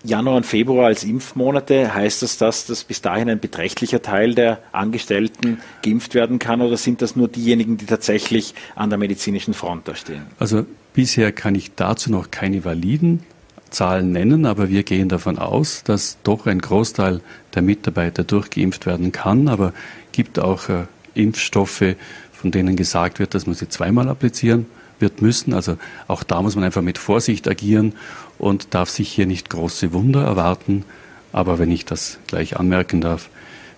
[0.03, 4.61] Januar und Februar als Impfmonate, heißt das, dass das bis dahin ein beträchtlicher Teil der
[4.73, 9.89] Angestellten geimpft werden kann oder sind das nur diejenigen, die tatsächlich an der medizinischen Front
[9.89, 10.23] da stehen?
[10.39, 13.25] Also bisher kann ich dazu noch keine validen
[13.69, 17.21] Zahlen nennen, aber wir gehen davon aus, dass doch ein Großteil
[17.55, 19.75] der Mitarbeiter durchgeimpft werden kann, aber
[20.13, 21.95] gibt auch äh, Impfstoffe,
[22.41, 24.65] von denen gesagt wird, dass man sie zweimal applizieren
[24.99, 25.53] wird müssen.
[25.53, 25.77] Also
[26.09, 27.95] auch da muss man einfach mit Vorsicht agieren
[28.39, 30.85] und darf sich hier nicht große Wunder erwarten.
[31.33, 33.29] Aber wenn ich das gleich anmerken darf,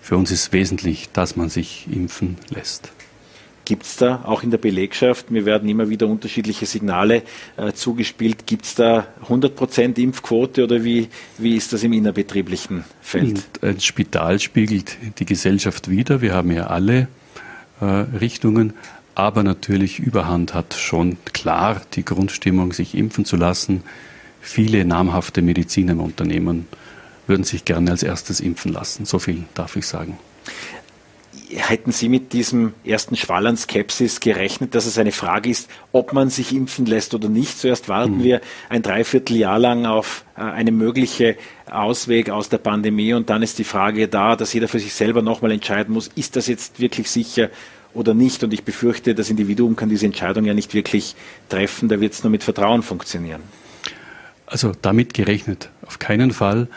[0.01, 2.91] für uns ist wesentlich, dass man sich impfen lässt.
[3.65, 7.23] Gibt es da auch in der Belegschaft, mir werden immer wieder unterschiedliche Signale
[7.55, 13.41] äh, zugespielt, gibt es da 100% Impfquote oder wie, wie ist das im innerbetrieblichen Feld?
[13.61, 16.21] ein Spital spiegelt die Gesellschaft wider.
[16.21, 17.07] Wir haben ja alle
[17.83, 18.73] Richtungen.
[19.15, 23.83] Aber natürlich Überhand hat schon klar die Grundstimmung, sich impfen zu lassen.
[24.41, 26.67] Viele namhafte Mediziner im Unternehmen
[27.27, 29.05] würden sich gerne als erstes impfen lassen.
[29.05, 30.17] So viel darf ich sagen.
[31.55, 36.13] Hätten Sie mit diesem ersten Schwall an Skepsis gerechnet, dass es eine Frage ist, ob
[36.13, 37.59] man sich impfen lässt oder nicht?
[37.59, 38.23] Zuerst warten mhm.
[38.23, 41.35] wir ein Dreivierteljahr lang auf äh, eine mögliche
[41.69, 45.21] Ausweg aus der Pandemie und dann ist die Frage da, dass jeder für sich selber
[45.21, 47.49] nochmal entscheiden muss, ist das jetzt wirklich sicher
[47.93, 48.43] oder nicht?
[48.43, 51.15] Und ich befürchte, das Individuum kann diese Entscheidung ja nicht wirklich
[51.49, 53.41] treffen, da wird es nur mit Vertrauen funktionieren.
[54.45, 56.67] Also damit gerechnet auf keinen Fall,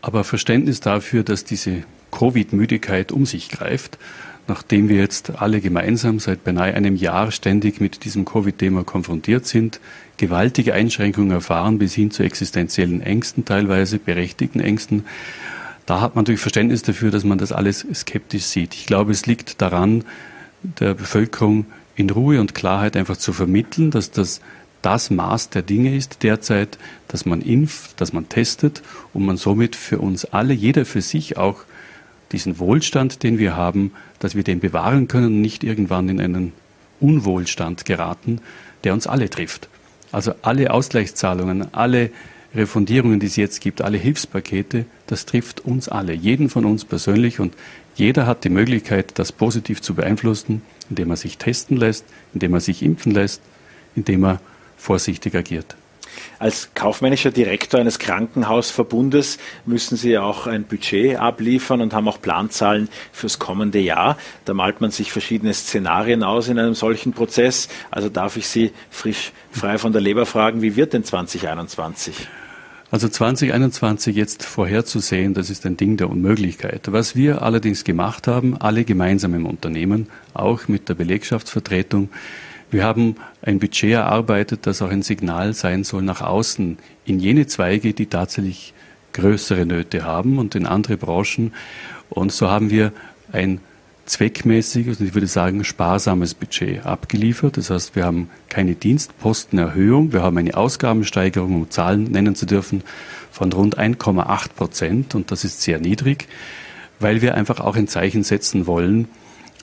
[0.00, 3.98] aber Verständnis dafür, dass diese Covid-Müdigkeit um sich greift,
[4.48, 9.80] nachdem wir jetzt alle gemeinsam seit beinahe einem Jahr ständig mit diesem Covid-Thema konfrontiert sind,
[10.16, 15.04] gewaltige Einschränkungen erfahren bis hin zu existenziellen Ängsten, teilweise berechtigten Ängsten.
[15.84, 18.74] Da hat man natürlich Verständnis dafür, dass man das alles skeptisch sieht.
[18.74, 20.04] Ich glaube, es liegt daran,
[20.62, 24.40] der Bevölkerung in Ruhe und Klarheit einfach zu vermitteln, dass das
[24.82, 26.78] das Maß der Dinge ist derzeit,
[27.08, 28.82] dass man impft, dass man testet
[29.12, 31.64] und man somit für uns alle, jeder für sich auch
[32.30, 36.52] diesen Wohlstand, den wir haben, dass wir den bewahren können und nicht irgendwann in einen
[37.00, 38.40] Unwohlstand geraten,
[38.84, 39.68] der uns alle trifft.
[40.12, 42.10] Also alle Ausgleichszahlungen, alle
[42.54, 47.40] Refundierungen, die es jetzt gibt, alle Hilfspakete, das trifft uns alle, jeden von uns persönlich
[47.40, 47.54] und
[47.96, 52.60] jeder hat die Möglichkeit, das positiv zu beeinflussen, indem er sich testen lässt, indem er
[52.60, 53.42] sich impfen lässt,
[53.94, 54.40] indem er
[54.76, 55.76] vorsichtig agiert.
[56.38, 62.88] Als kaufmännischer Direktor eines Krankenhausverbundes müssen Sie auch ein Budget abliefern und haben auch Planzahlen
[63.12, 64.16] fürs kommende Jahr.
[64.44, 67.68] Da malt man sich verschiedene Szenarien aus in einem solchen Prozess.
[67.90, 72.28] Also darf ich Sie frisch frei von der Leber fragen, wie wird denn 2021?
[72.88, 76.92] Also 2021 jetzt vorherzusehen, das ist ein Ding der Unmöglichkeit.
[76.92, 82.10] Was wir allerdings gemacht haben, alle gemeinsam im Unternehmen, auch mit der Belegschaftsvertretung,
[82.76, 87.46] wir haben ein Budget erarbeitet, das auch ein Signal sein soll nach außen in jene
[87.46, 88.74] Zweige, die tatsächlich
[89.14, 91.54] größere Nöte haben und in andere Branchen.
[92.10, 92.92] Und so haben wir
[93.32, 93.62] ein
[94.04, 97.56] zweckmäßiges und ich würde sagen sparsames Budget abgeliefert.
[97.56, 102.82] Das heißt, wir haben keine Dienstpostenerhöhung, wir haben eine Ausgabensteigerung, um Zahlen nennen zu dürfen,
[103.32, 106.28] von rund 1,8 Prozent und das ist sehr niedrig,
[107.00, 109.08] weil wir einfach auch ein Zeichen setzen wollen,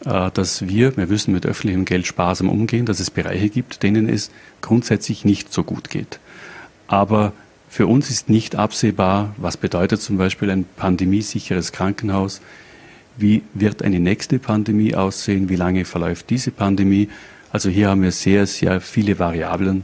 [0.04, 4.32] dass wir, wir müssen mit öffentlichem Geld sparsam umgehen, dass es Bereiche gibt, denen es
[4.62, 6.20] grundsätzlich nicht so gut geht.
[6.88, 7.34] Aber
[7.70, 12.42] für uns ist nicht absehbar, was bedeutet zum Beispiel ein pandemiesicheres Krankenhaus,
[13.18, 17.10] wie wird eine nächste Pandemie aussehen, wie lange verläuft diese Pandemie.
[17.52, 19.84] Also hier haben wir sehr, sehr viele Variablen,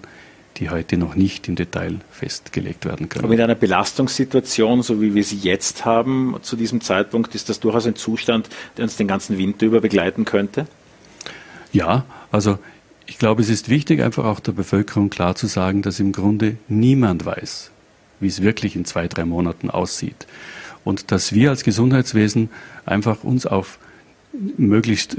[0.60, 3.24] die heute noch nicht im Detail festgelegt werden können.
[3.24, 7.60] Aber mit einer Belastungssituation, so wie wir sie jetzt haben, zu diesem Zeitpunkt, ist das
[7.60, 10.68] durchaus ein Zustand, der uns den ganzen Winter über begleiten könnte?
[11.72, 12.60] Ja, also
[13.06, 16.58] ich glaube, es ist wichtig, einfach auch der Bevölkerung klar zu sagen, dass im Grunde
[16.68, 17.72] niemand weiß,
[18.20, 20.28] wie es wirklich in zwei, drei Monaten aussieht.
[20.84, 22.50] Und dass wir als Gesundheitswesen
[22.86, 23.80] einfach uns auf
[24.58, 25.18] möglichst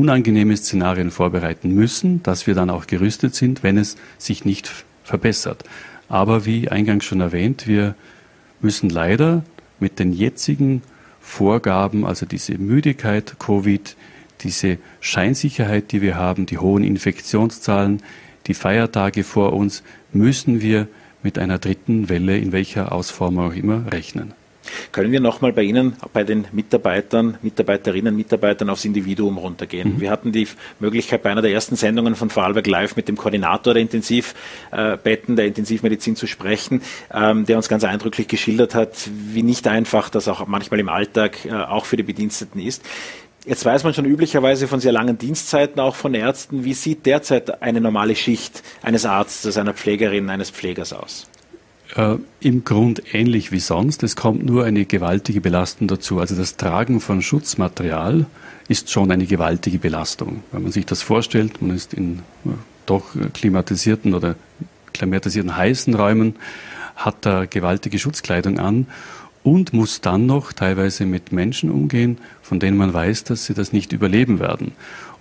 [0.00, 4.70] unangenehme Szenarien vorbereiten müssen, dass wir dann auch gerüstet sind, wenn es sich nicht
[5.04, 5.64] verbessert.
[6.08, 7.94] Aber wie eingangs schon erwähnt, wir
[8.62, 9.44] müssen leider
[9.78, 10.82] mit den jetzigen
[11.20, 13.94] Vorgaben, also diese Müdigkeit, Covid,
[14.40, 18.02] diese Scheinsicherheit, die wir haben, die hohen Infektionszahlen,
[18.46, 19.82] die Feiertage vor uns,
[20.12, 20.88] müssen wir
[21.22, 24.32] mit einer dritten Welle, in welcher Ausformung auch immer, rechnen.
[24.92, 29.96] Können wir nochmal bei Ihnen, bei den Mitarbeitern, Mitarbeiterinnen, Mitarbeitern aufs Individuum runtergehen?
[29.96, 30.00] Mhm.
[30.00, 33.74] Wir hatten die Möglichkeit bei einer der ersten Sendungen von Vorarlberg Live mit dem Koordinator
[33.74, 39.66] der Intensivbetten, der Intensivmedizin zu sprechen, ähm, der uns ganz eindrücklich geschildert hat, wie nicht
[39.68, 42.82] einfach das auch manchmal im Alltag äh, auch für die Bediensteten ist.
[43.46, 46.64] Jetzt weiß man schon üblicherweise von sehr langen Dienstzeiten, auch von Ärzten.
[46.64, 51.26] Wie sieht derzeit eine normale Schicht eines Arztes, einer Pflegerin, eines Pflegers aus?
[51.96, 54.02] Äh, Im Grund ähnlich wie sonst.
[54.02, 56.20] Es kommt nur eine gewaltige Belastung dazu.
[56.20, 58.26] Also das Tragen von Schutzmaterial
[58.68, 60.42] ist schon eine gewaltige Belastung.
[60.52, 62.50] Wenn man sich das vorstellt, man ist in äh,
[62.86, 64.36] doch klimatisierten oder
[64.92, 66.36] klimatisierten heißen Räumen,
[66.96, 68.86] hat da gewaltige Schutzkleidung an
[69.42, 73.72] und muss dann noch teilweise mit Menschen umgehen, von denen man weiß, dass sie das
[73.72, 74.72] nicht überleben werden.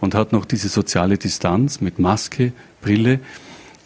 [0.01, 3.19] Und hat noch diese soziale Distanz mit Maske, Brille.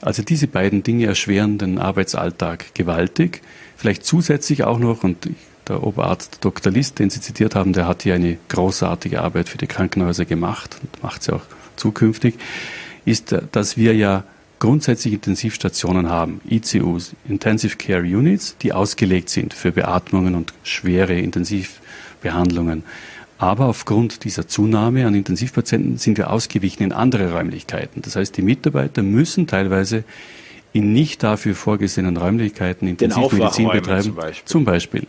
[0.04, 3.42] Also diese beiden Dinge erschweren den Arbeitsalltag gewaltig.
[3.78, 5.30] Vielleicht zusätzlich auch noch, und
[5.68, 6.74] der Oberarzt Dr.
[6.74, 10.78] List, den Sie zitiert haben, der hat hier eine großartige Arbeit für die Krankenhäuser gemacht
[10.82, 11.44] und macht sie auch
[11.78, 12.36] zukünftig,
[13.06, 14.26] ist, dass wir ja
[14.60, 22.84] grundsätzlich Intensivstationen haben, ICUs, Intensive Care Units, die ausgelegt sind für Beatmungen und schwere Intensivbehandlungen.
[23.44, 28.02] Aber aufgrund dieser Zunahme an Intensivpatienten sind wir ausgewichen in andere Räumlichkeiten.
[28.02, 30.06] Das heißt, die Mitarbeiter müssen teilweise
[30.72, 34.04] in nicht dafür vorgesehenen Räumlichkeiten Intensivmedizin betreiben.
[34.04, 34.46] Zum Beispiel.
[34.46, 35.08] zum Beispiel.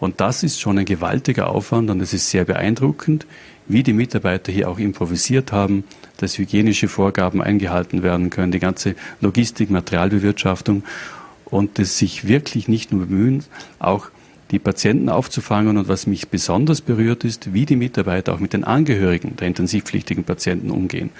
[0.00, 3.26] Und das ist schon ein gewaltiger Aufwand und es ist sehr beeindruckend,
[3.66, 5.84] wie die Mitarbeiter hier auch improvisiert haben,
[6.16, 10.82] dass hygienische Vorgaben eingehalten werden können, die ganze Logistik, Materialbewirtschaftung
[11.44, 13.44] und es sich wirklich nicht nur bemühen,
[13.78, 14.08] auch
[14.50, 15.76] die Patienten aufzufangen.
[15.76, 20.24] Und was mich besonders berührt ist, wie die Mitarbeiter auch mit den Angehörigen der intensivpflichtigen
[20.24, 21.10] Patienten umgehen.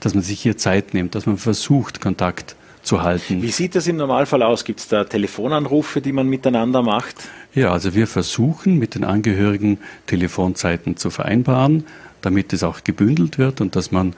[0.00, 3.42] Dass man sich hier Zeit nimmt, dass man versucht, Kontakt zu halten.
[3.42, 4.64] Wie sieht das im Normalfall aus?
[4.64, 7.16] Gibt es da Telefonanrufe, die man miteinander macht?
[7.52, 11.84] Ja, also wir versuchen mit den Angehörigen Telefonzeiten zu vereinbaren,
[12.22, 14.14] damit es auch gebündelt wird und dass man,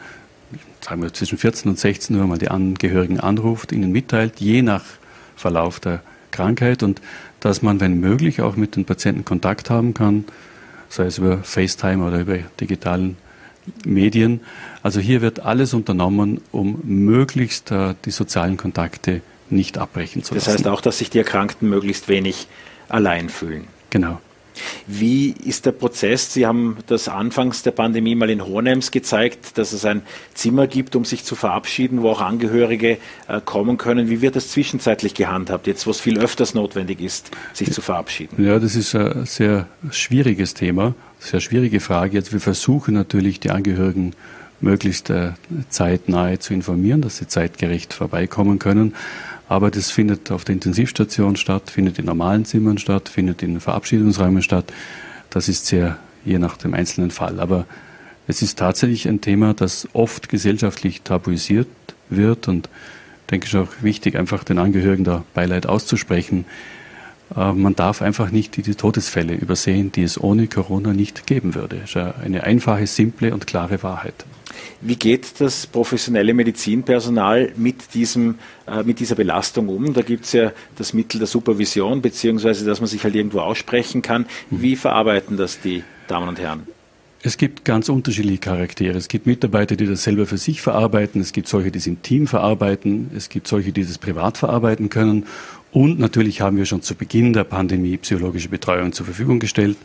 [0.80, 4.84] sagen wir, zwischen 14 und 16 Uhr mal die Angehörigen anruft, ihnen mitteilt, je nach
[5.34, 7.00] Verlauf der Krankheit und
[7.40, 10.24] dass man, wenn möglich, auch mit den Patienten Kontakt haben kann,
[10.88, 13.16] sei es über FaceTime oder über digitalen
[13.84, 14.40] Medien.
[14.82, 19.20] Also hier wird alles unternommen, um möglichst äh, die sozialen Kontakte
[19.50, 20.44] nicht abbrechen zu lassen.
[20.46, 22.48] Das heißt auch, dass sich die Erkrankten möglichst wenig
[22.88, 23.66] allein fühlen.
[23.90, 24.20] Genau.
[24.86, 26.32] Wie ist der Prozess?
[26.32, 30.02] Sie haben das anfangs der Pandemie mal in Hohenems gezeigt, dass es ein
[30.34, 34.08] Zimmer gibt, um sich zu verabschieden, wo auch Angehörige äh, kommen können.
[34.08, 38.44] Wie wird das zwischenzeitlich gehandhabt, jetzt wo es viel öfters notwendig ist, sich zu verabschieden?
[38.44, 42.14] Ja, das ist ein sehr schwieriges Thema, sehr schwierige Frage.
[42.16, 44.14] Jetzt wir versuchen natürlich die Angehörigen
[44.60, 45.32] möglichst äh,
[45.68, 48.94] zeitnahe zu informieren, dass sie zeitgerecht vorbeikommen können.
[49.48, 54.42] Aber das findet auf der Intensivstation statt, findet in normalen Zimmern statt, findet in Verabschiedungsräumen
[54.42, 54.72] statt.
[55.30, 57.40] Das ist sehr je nach dem einzelnen Fall.
[57.40, 57.64] Aber
[58.26, 61.68] es ist tatsächlich ein Thema, das oft gesellschaftlich tabuisiert
[62.10, 62.68] wird und
[63.30, 66.44] denke ich auch wichtig, einfach den Angehörigen da Beileid auszusprechen.
[67.36, 71.76] Äh, man darf einfach nicht die Todesfälle übersehen, die es ohne Corona nicht geben würde.
[71.76, 74.24] Das ist eine einfache, simple und klare Wahrheit.
[74.80, 79.92] Wie geht das professionelle Medizinpersonal mit, diesem, äh, mit dieser Belastung um?
[79.92, 84.02] Da gibt es ja das Mittel der Supervision, beziehungsweise dass man sich halt irgendwo aussprechen
[84.02, 84.26] kann.
[84.50, 84.62] Mhm.
[84.62, 86.66] Wie verarbeiten das die Damen und Herren?
[87.20, 88.96] Es gibt ganz unterschiedliche Charaktere.
[88.96, 91.20] Es gibt Mitarbeiter, die das selber für sich verarbeiten.
[91.20, 93.10] Es gibt solche, die es im Team verarbeiten.
[93.16, 95.26] Es gibt solche, die das privat verarbeiten können.
[95.70, 99.76] Und natürlich haben wir schon zu Beginn der Pandemie psychologische Betreuung zur Verfügung gestellt,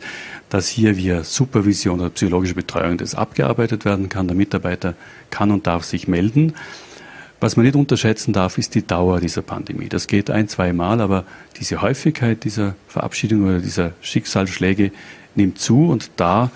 [0.48, 4.26] dass hier via Supervision oder psychologische Betreuung das abgearbeitet werden kann.
[4.26, 4.94] Der Mitarbeiter
[5.30, 6.54] kann und darf sich melden.
[7.40, 9.90] Was man nicht unterschätzen darf, ist die Dauer dieser Pandemie.
[9.90, 11.24] Das geht ein, zwei Mal, aber
[11.60, 14.92] diese Häufigkeit dieser Verabschiedung oder dieser Schicksalsschläge
[15.34, 16.50] nimmt zu und da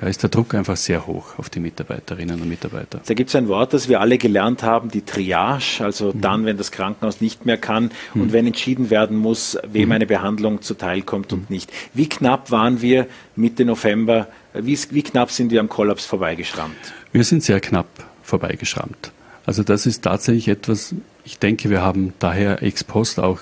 [0.00, 3.00] ja, ist der Druck einfach sehr hoch auf die Mitarbeiterinnen und Mitarbeiter.
[3.06, 6.20] Da gibt es ein Wort, das wir alle gelernt haben, die Triage, also mhm.
[6.20, 8.22] dann, wenn das Krankenhaus nicht mehr kann mhm.
[8.22, 9.92] und wenn entschieden werden muss, wem mhm.
[9.92, 11.72] eine Behandlung zuteilkommt und nicht.
[11.94, 16.76] Wie knapp waren wir Mitte November, wie, wie knapp sind wir am Kollaps vorbeigeschrammt?
[17.12, 17.88] Wir sind sehr knapp
[18.22, 19.12] vorbeigeschrammt.
[19.46, 20.94] Also das ist tatsächlich etwas,
[21.24, 23.40] ich denke, wir haben daher ex post auch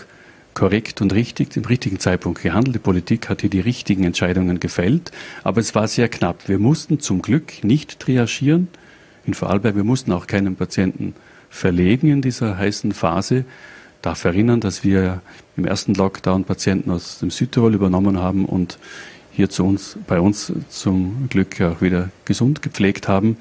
[0.55, 2.77] korrekt und richtig, im richtigen Zeitpunkt gehandelt.
[2.77, 5.11] Die Politik hat hier die richtigen Entscheidungen gefällt,
[5.43, 6.49] aber es war sehr knapp.
[6.49, 8.69] Wir mussten zum Glück nicht triagieren
[9.27, 9.77] in Vorarlberg.
[9.77, 11.15] Wir mussten auch keinen Patienten
[11.51, 13.45] verlegen in dieser heißen Phase.
[14.03, 15.23] Darf erinnern, dass wir
[15.57, 18.79] im ersten Lockdown Patienten aus dem Südtirol übernommen haben und
[19.33, 23.37] hier zu uns, bei uns zum Glück auch wieder gesund gepflegt haben.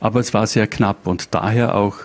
[0.00, 1.96] Aber es war sehr knapp und daher auch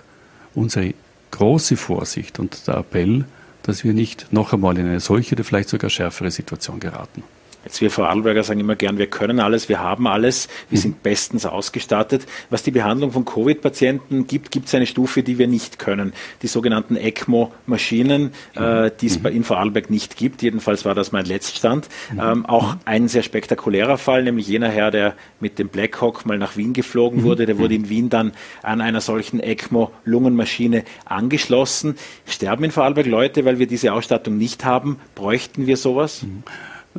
[0.54, 0.94] unsere
[1.32, 3.26] große Vorsicht und der Appell,
[3.68, 7.24] dass wir nicht noch einmal in eine solche oder vielleicht sogar schärfere Situation geraten.
[7.68, 10.82] Jetzt wir Vorarlberger sagen immer gern, wir können alles, wir haben alles, wir mhm.
[10.84, 12.26] sind bestens ausgestattet.
[12.50, 16.14] Was die Behandlung von Covid-Patienten gibt, gibt es eine Stufe, die wir nicht können.
[16.44, 18.92] Die sogenannten ECMO-Maschinen, äh, mhm.
[19.02, 19.26] die es mhm.
[19.26, 20.44] in Vorarlberg nicht gibt.
[20.44, 21.90] Jedenfalls war das mein Letztstand.
[22.14, 22.22] Mhm.
[22.24, 22.80] Ähm, auch mhm.
[22.86, 27.24] ein sehr spektakulärer Fall, nämlich jener Herr, der mit dem Blackhawk mal nach Wien geflogen
[27.24, 27.46] wurde.
[27.46, 28.32] Der wurde in Wien dann
[28.64, 31.98] an einer solchen ECMO-Lungenmaschine angeschlossen.
[32.26, 35.02] Sterben in Vorarlberg Leute, weil wir diese Ausstattung nicht haben?
[35.16, 36.24] Bräuchten wir sowas?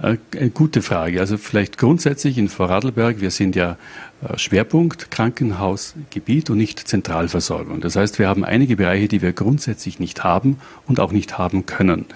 [0.00, 1.20] Eine äh, äh, gute Frage.
[1.20, 3.76] Also vielleicht grundsätzlich in Vorarlberg, wir sind ja
[4.22, 7.80] äh, Schwerpunkt Krankenhausgebiet und nicht Zentralversorgung.
[7.80, 11.66] Das heißt, wir haben einige Bereiche, die wir grundsätzlich nicht haben und auch nicht haben
[11.66, 12.06] können.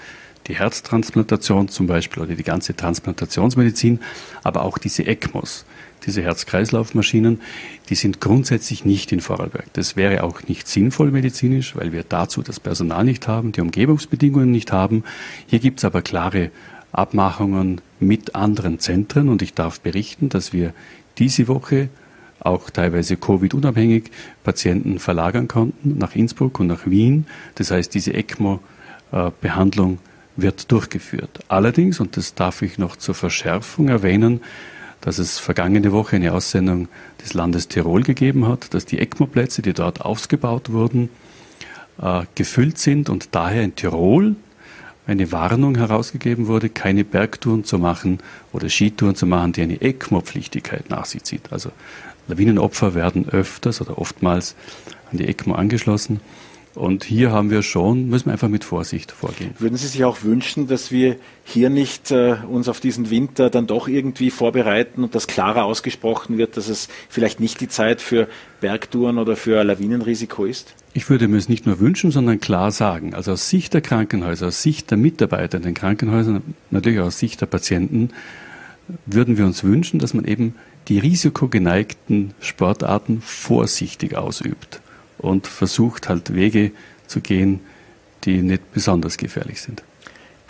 [0.49, 4.01] Die Herztransplantation zum Beispiel oder die ganze Transplantationsmedizin,
[4.43, 5.65] aber auch diese ECMOs,
[6.05, 7.41] diese Herz-Kreislauf-Maschinen,
[7.89, 9.73] die sind grundsätzlich nicht in Vorarlberg.
[9.75, 14.51] Das wäre auch nicht sinnvoll medizinisch, weil wir dazu das Personal nicht haben, die Umgebungsbedingungen
[14.51, 15.05] nicht haben.
[15.47, 16.51] Hier gibt es aber klare
[16.93, 20.75] Abmachungen mit anderen Zentren und ich darf berichten, dass wir
[21.19, 21.89] diese Woche
[22.41, 24.11] auch teilweise Covid-unabhängig
[24.43, 27.27] Patienten verlagern konnten nach Innsbruck und nach Wien.
[27.55, 29.99] Das heißt, diese ECMO-Behandlung
[30.37, 31.41] wird durchgeführt.
[31.49, 34.41] Allerdings, und das darf ich noch zur Verschärfung erwähnen,
[35.01, 36.89] dass es vergangene Woche eine Aussendung
[37.23, 41.11] des Landes Tirol gegeben hat, dass die ECMO-Plätze, die dort ausgebaut wurden,
[42.01, 44.37] äh, gefüllt sind und daher in Tirol
[45.07, 48.19] eine Warnung herausgegeben wurde, keine Bergtouren zu machen
[48.53, 51.53] oder Skitouren zu machen, die eine ECMO-Pflichtigkeit nach sich zieht.
[51.53, 51.71] Also
[52.29, 54.55] Lawinenopfer werden öfters oder oftmals
[55.11, 56.21] an die ECMO angeschlossen.
[56.75, 59.51] Und hier haben wir schon, müssen wir einfach mit Vorsicht vorgehen.
[59.59, 63.67] Würden Sie sich auch wünschen, dass wir hier nicht äh, uns auf diesen Winter dann
[63.67, 68.27] doch irgendwie vorbereiten und dass klarer ausgesprochen wird, dass es vielleicht nicht die Zeit für
[68.63, 70.75] Bergtouren oder für Lawinenrisiko ist?
[70.95, 73.15] Ich würde mir es nicht nur wünschen, sondern klar sagen.
[73.15, 77.43] Also aus Sicht der Krankenhäuser, aus Sicht der Mitarbeiter in den Krankenhäusern, natürlich aus Sicht
[77.43, 78.11] der Patienten,
[79.05, 80.55] würden wir uns wünschen, dass man eben
[80.89, 84.81] die risikogeneigten Sportarten vorsichtig ausübt
[85.23, 86.73] und versucht halt Wege
[87.07, 87.61] zu gehen,
[88.25, 89.83] die nicht besonders gefährlich sind.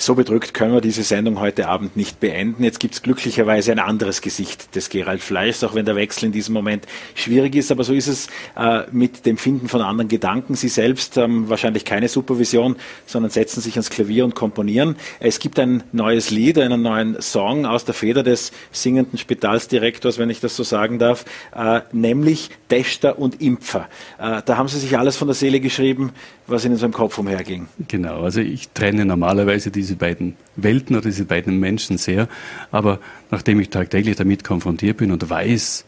[0.02, 2.64] So bedrückt können wir diese Sendung heute Abend nicht beenden.
[2.64, 6.32] Jetzt gibt es glücklicherweise ein anderes Gesicht des Gerald Fleischs, auch wenn der Wechsel in
[6.32, 7.70] diesem Moment schwierig ist.
[7.70, 8.26] Aber so ist es
[8.56, 10.56] äh, mit dem Finden von anderen Gedanken.
[10.56, 12.74] Sie selbst haben wahrscheinlich keine Supervision,
[13.06, 14.96] sondern setzen sich ans Klavier und komponieren.
[15.20, 20.30] Es gibt ein neues Lied, einen neuen Song aus der Feder des singenden Spitalsdirektors, wenn
[20.30, 21.24] ich das so sagen darf,
[21.54, 23.88] äh, nämlich Tester und Impfer.
[24.18, 26.10] Äh, da haben Sie sich alles von der Seele geschrieben,
[26.52, 27.66] was so im Kopf umherging.
[27.88, 32.28] Genau, also ich trenne normalerweise diese beiden Welten oder diese beiden Menschen sehr.
[32.70, 32.98] Aber
[33.30, 35.84] nachdem ich tagtäglich damit konfrontiert bin und weiß,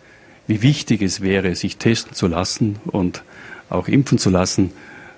[0.47, 3.23] wie wichtig es wäre, sich testen zu lassen und
[3.71, 4.73] auch impfen zu lassen,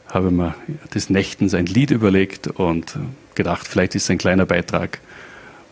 [0.08, 0.54] habe mir
[0.94, 2.98] des Nächtens ein Lied überlegt und
[3.34, 5.00] gedacht, vielleicht ist es ein kleiner Beitrag,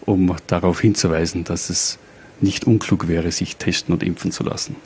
[0.03, 1.99] um darauf hinzuweisen, dass es
[2.41, 4.77] nicht unklug wäre, sich testen und impfen zu lassen.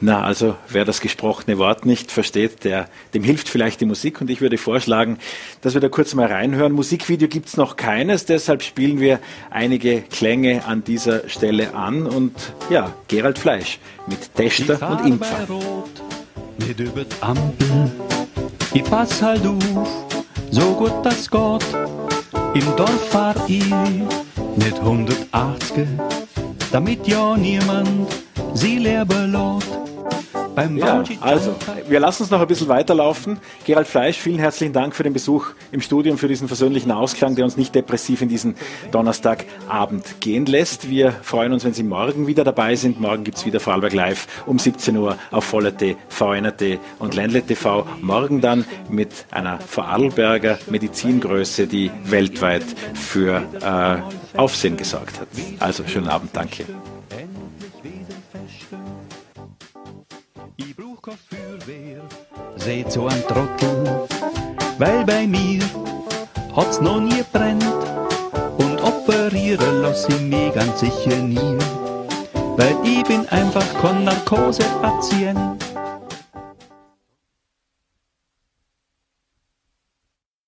[0.00, 4.30] Na, also wer das gesprochene Wort nicht versteht, der, dem hilft vielleicht die Musik und
[4.30, 5.18] ich würde vorschlagen,
[5.60, 6.72] dass wir da kurz mal reinhören.
[6.72, 12.34] Musikvideo gibt es noch keines, deshalb spielen wir einige Klänge an dieser Stelle an und
[12.70, 15.46] ja, Gerald Fleisch mit Tester und Impfer.
[15.48, 15.90] Rot,
[16.58, 17.90] nicht über die Ampel,
[18.74, 19.88] ich pass halt auf,
[20.50, 21.64] so gut das geht,
[22.54, 23.64] im Dorf fahr ich
[24.56, 25.86] nicht 180
[26.72, 27.88] damit ja niemand
[28.54, 29.87] sie leer belohnt.
[30.76, 31.54] Ja, also,
[31.88, 33.38] wir lassen uns noch ein bisschen weiterlaufen.
[33.64, 37.44] Gerald Fleisch, vielen herzlichen Dank für den Besuch im Studium, für diesen versöhnlichen Ausklang, der
[37.44, 38.56] uns nicht depressiv in diesen
[38.90, 40.90] Donnerstagabend gehen lässt.
[40.90, 43.00] Wir freuen uns, wenn Sie morgen wieder dabei sind.
[43.00, 47.86] Morgen gibt es wieder Vorarlberg Live um 17 Uhr auf Voller.t, VNRT und Ländle TV.
[48.00, 52.64] Morgen dann mit einer Vorarlberger Medizingröße, die weltweit
[52.94, 55.28] für äh, Aufsehen gesorgt hat.
[55.60, 56.64] Also, schönen Abend, danke.
[62.56, 64.08] Seht so ein Trottel,
[64.78, 65.60] weil bei mir
[66.56, 67.62] hat's noch nie brennt
[68.58, 71.58] und operieren lass ich mich ganz sicher nie,
[72.56, 75.67] weil ich bin einfach kein Narkosepatient.